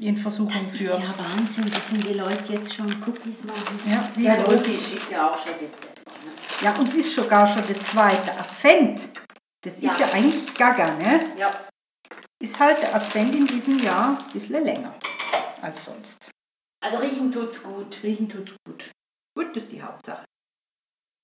in 0.00 0.16
Versuchung 0.16 0.52
Das 0.52 0.64
ist 0.64 0.78
führt. 0.82 1.00
ja 1.00 1.14
Wahnsinn, 1.18 1.70
dass 1.70 1.88
sind 1.88 2.04
die 2.06 2.12
Leute 2.14 2.52
jetzt 2.52 2.74
schon 2.74 2.86
Cookies 3.06 3.44
machen. 3.44 3.80
Ja, 3.86 4.08
wie 4.16 4.24
ja 4.24 4.36
Leute. 4.36 4.50
logisch, 4.56 4.92
ist 4.94 5.10
ja 5.10 5.30
auch 5.30 5.38
schon 5.38 5.52
Dezember. 5.52 5.92
Ne? 6.24 6.30
Ja, 6.62 6.72
und 6.76 6.88
es 6.88 6.94
ist 6.94 7.14
sogar 7.14 7.46
schon 7.46 7.66
der 7.66 7.80
zweite 7.80 8.32
Advent. 8.38 9.08
Das 9.62 9.74
ist 9.74 9.82
Ja. 9.82 9.94
ja 9.98 10.06
eigentlich 10.12 10.54
gaga, 10.54 10.90
ne? 10.96 11.20
Ja, 11.38 11.50
Ist 12.42 12.58
halt 12.58 12.82
der 12.82 12.94
Advent 12.96 13.34
in 13.36 13.46
diesem 13.46 13.78
Jahr 13.78 14.18
ein 14.18 14.32
bisschen 14.32 14.64
länger 14.64 14.92
als 15.62 15.84
sonst. 15.84 16.30
also 16.82 16.98
riechen 16.98 17.30
tut's 17.32 17.62
gut. 17.62 18.02
Riechen 18.02 18.28
tut 18.28 18.54
gut. 18.66 18.90
Gut, 19.36 19.56
das 19.56 19.62
ist 19.64 19.72
die 19.72 19.82
Hauptsache. 19.82 20.24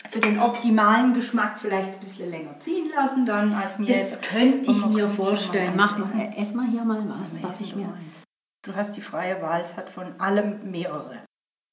Für 0.08 0.20
den 0.20 0.40
optimalen 0.40 1.12
Geschmack 1.12 1.58
vielleicht 1.58 1.94
ein 1.94 2.00
bisschen 2.00 2.30
länger 2.30 2.58
ziehen 2.60 2.90
lassen 2.94 3.26
dann 3.26 3.52
als 3.52 3.78
mir. 3.78 3.88
Das 3.88 4.20
könnte 4.20 4.70
ich 4.70 4.86
mir 4.86 5.10
vorstellen. 5.10 5.76
mal 5.76 5.98
Mach 5.98 6.14
mal, 6.14 6.32
ess 6.36 6.54
mal 6.54 6.66
hier 6.68 6.84
mal 6.84 7.06
was. 7.08 7.32
Nee, 7.34 7.42
Darf 7.42 7.60
ich 7.60 7.74
mir? 7.74 7.92
Du 8.64 8.74
hast 8.74 8.96
die 8.96 9.00
freie 9.00 9.42
Wahl, 9.42 9.60
es 9.60 9.76
hat 9.76 9.90
von 9.90 10.18
allem 10.20 10.70
mehrere. 10.70 11.24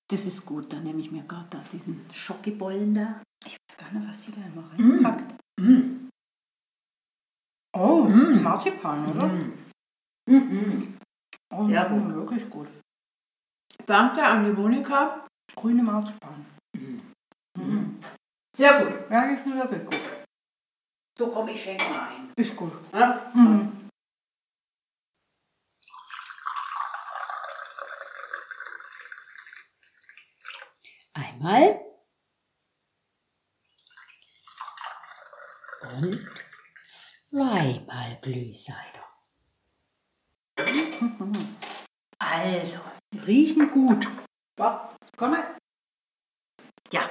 Das 0.09 0.25
ist 0.25 0.45
gut, 0.45 0.73
dann 0.73 0.83
nehme 0.83 0.99
ich 1.01 1.11
mir 1.11 1.23
gerade 1.23 1.47
da 1.49 1.63
diesen 1.71 2.03
Schokibollen 2.13 2.93
da. 2.93 3.21
Ich 3.45 3.53
weiß 3.69 3.77
gar 3.77 3.91
nicht, 3.91 4.07
was 4.09 4.23
sie 4.23 4.31
da 4.31 4.41
immer 4.41 4.69
reinpackt. 4.71 5.35
Mm. 5.59 6.09
Oh, 7.77 8.03
Mm. 8.05 8.41
Marzipan, 8.43 9.11
oder? 9.11 9.27
Mm. 9.27 9.53
Mhm. 10.27 10.97
Oh, 11.51 11.65
Sehr 11.67 11.89
mm, 11.89 12.05
gut. 12.05 12.15
wirklich 12.15 12.49
gut. 12.49 12.67
Danke 13.85 14.23
an 14.23 14.45
die 14.45 14.51
Monika. 14.51 15.25
Grüne 15.55 15.83
Marzipan. 15.83 16.45
Mhm. 17.57 17.99
Sehr 18.55 18.83
gut. 18.83 19.11
Ja, 19.11 19.23
ist 19.25 19.45
wirklich 19.45 19.83
gut. 19.83 20.01
So 21.17 21.27
komm, 21.27 21.47
ich 21.49 21.61
schenke 21.61 21.83
mal 21.89 22.09
ein. 22.09 22.33
Ist 22.35 22.55
gut. 22.55 22.73
Ja? 22.93 23.31
Mhm. 23.33 23.89
Einmal. 31.13 31.79
Und 35.81 36.27
zweimal 36.87 38.19
Glühseider. 38.21 38.94
Also, 42.19 42.79
Riechen 43.25 43.69
gut. 43.71 44.07
Warte, 44.57 44.95
komm 45.17 45.31
mal. 45.31 45.57
ja, 46.91 47.09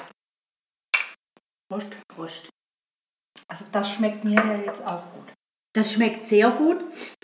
Prost. 1.69 1.89
Prost. 2.09 2.49
Also 3.49 3.65
das 3.73 3.91
schmeckt 3.91 4.25
mir 4.25 4.35
ja 4.35 4.57
jetzt 4.65 4.87
auch 4.87 5.03
gut. 5.13 5.33
Das 5.75 5.93
schmeckt 5.93 6.27
sehr 6.27 6.51
gut. 6.51 6.83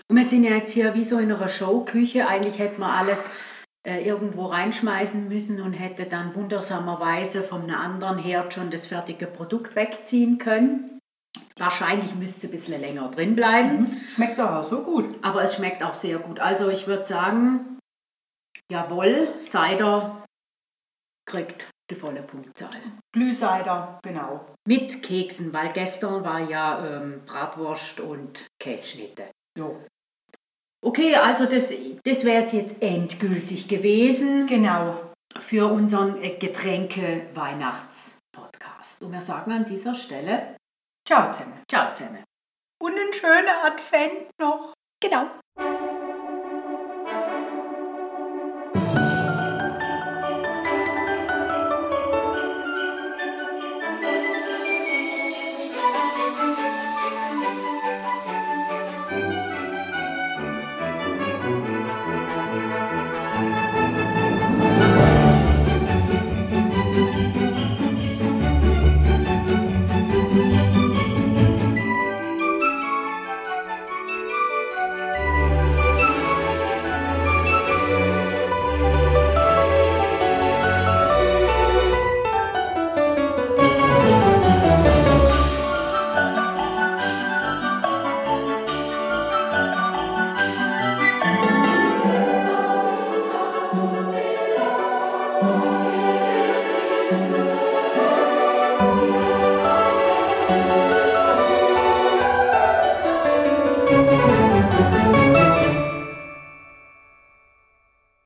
Und 0.09 0.17
wir 0.17 0.25
sind 0.25 0.43
ja 0.43 0.55
jetzt 0.55 0.73
hier 0.73 0.93
wie 0.93 1.03
so 1.03 1.17
in 1.19 1.31
einer 1.31 1.47
Showküche. 1.47 2.27
Eigentlich 2.27 2.59
hätten 2.59 2.81
wir 2.81 2.93
alles 2.93 3.29
äh, 3.87 4.05
irgendwo 4.05 4.47
reinschmeißen 4.47 5.29
müssen 5.29 5.61
und 5.61 5.73
hätte 5.73 6.05
dann 6.05 6.35
wundersamerweise 6.35 7.43
vom 7.43 7.61
einem 7.61 7.75
anderen 7.75 8.17
Herd 8.17 8.53
schon 8.53 8.71
das 8.71 8.87
fertige 8.87 9.25
Produkt 9.25 9.75
wegziehen 9.75 10.37
können. 10.37 11.00
Wahrscheinlich 11.57 12.15
müsste 12.15 12.39
es 12.39 12.43
ein 12.45 12.51
bisschen 12.51 12.79
länger 12.81 13.09
drin 13.11 13.35
bleiben, 13.35 14.01
Schmeckt 14.13 14.39
aber 14.39 14.63
so 14.63 14.81
gut. 14.83 15.17
aber 15.21 15.43
es 15.43 15.55
schmeckt 15.55 15.83
auch 15.83 15.93
sehr 15.93 16.17
gut. 16.19 16.39
Also 16.39 16.69
ich 16.69 16.87
würde 16.87 17.05
sagen, 17.05 17.77
jawohl, 18.71 19.33
Cider 19.39 20.23
kriegt 21.29 21.69
die 21.89 21.95
volle 21.95 22.21
Punktzahl. 22.23 22.69
Glühseider, 23.13 23.99
genau. 24.03 24.45
Mit 24.67 25.03
Keksen, 25.03 25.51
weil 25.53 25.71
gestern 25.73 26.23
war 26.23 26.39
ja 26.39 26.85
ähm, 26.85 27.21
Bratwurst 27.25 27.99
und 27.99 28.47
Kässchnitte. 28.59 29.25
Jo. 29.57 29.83
Okay, 30.83 31.15
also 31.15 31.45
das, 31.45 31.71
das 32.03 32.23
wäre 32.25 32.43
es 32.43 32.51
jetzt 32.53 32.81
endgültig 32.81 33.67
gewesen 33.67 34.47
Genau. 34.47 34.99
für 35.39 35.67
unseren 35.71 36.21
äh, 36.23 36.37
Getränke-Weihnachts-Podcast. 36.37 39.03
Und 39.03 39.11
wir 39.11 39.21
sagen 39.21 39.51
an 39.51 39.65
dieser 39.65 39.93
Stelle 39.95 40.55
Ciao 41.07 41.31
zusammen. 41.31 41.63
Ciao 41.69 41.93
zusammen. 41.95 42.23
Und 42.81 42.97
ein 42.97 43.13
schöner 43.13 43.63
Advent 43.63 44.29
noch. 44.39 44.73
Genau. 45.01 45.29